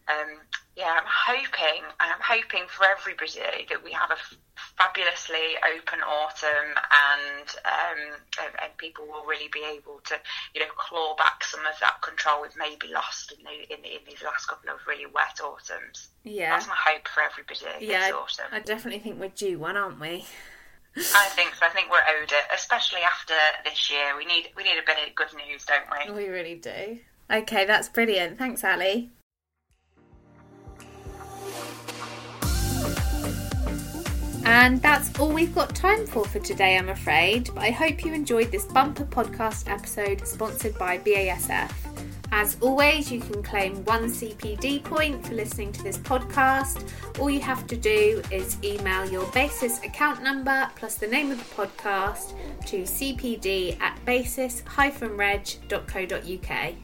[0.07, 0.37] um,
[0.75, 4.37] yeah, I'm hoping I'm hoping for everybody that we have a f-
[4.77, 8.01] fabulously open autumn and, um,
[8.43, 10.15] and, and people will really be able to
[10.53, 13.99] you know claw back some of that control we've maybe lost in the, in, in
[14.07, 16.09] these last couple of really wet autumns.
[16.23, 17.85] Yeah, that's my hope for everybody.
[17.85, 18.51] Yeah, autumn.
[18.51, 20.25] I definitely think we're due one, aren't we?
[20.97, 21.65] I think so.
[21.65, 23.33] I think we're owed it, especially after
[23.63, 24.15] this year.
[24.17, 26.23] We need we need a bit of good news, don't we?
[26.23, 26.99] We really do.
[27.31, 28.37] Okay, that's brilliant.
[28.37, 29.09] Thanks, Ali.
[34.45, 37.49] And that's all we've got time for for today, I'm afraid.
[37.53, 41.71] But I hope you enjoyed this bumper podcast episode sponsored by BASF.
[42.31, 46.87] As always, you can claim one CPD point for listening to this podcast.
[47.19, 51.37] All you have to do is email your BASIS account number plus the name of
[51.37, 52.33] the podcast
[52.65, 56.75] to cpd at basis-reg.co.uk.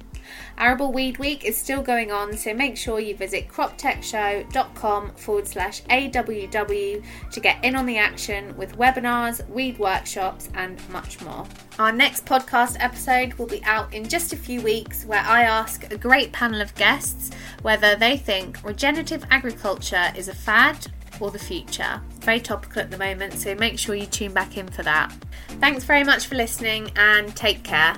[0.57, 5.81] Arable Weed Week is still going on, so make sure you visit croptecshow.com forward slash
[5.83, 11.45] AWW to get in on the action with webinars, weed workshops, and much more.
[11.79, 15.91] Our next podcast episode will be out in just a few weeks, where I ask
[15.91, 20.87] a great panel of guests whether they think regenerative agriculture is a fad
[21.19, 22.01] or the future.
[22.21, 25.13] Very topical at the moment, so make sure you tune back in for that.
[25.59, 27.95] Thanks very much for listening and take care.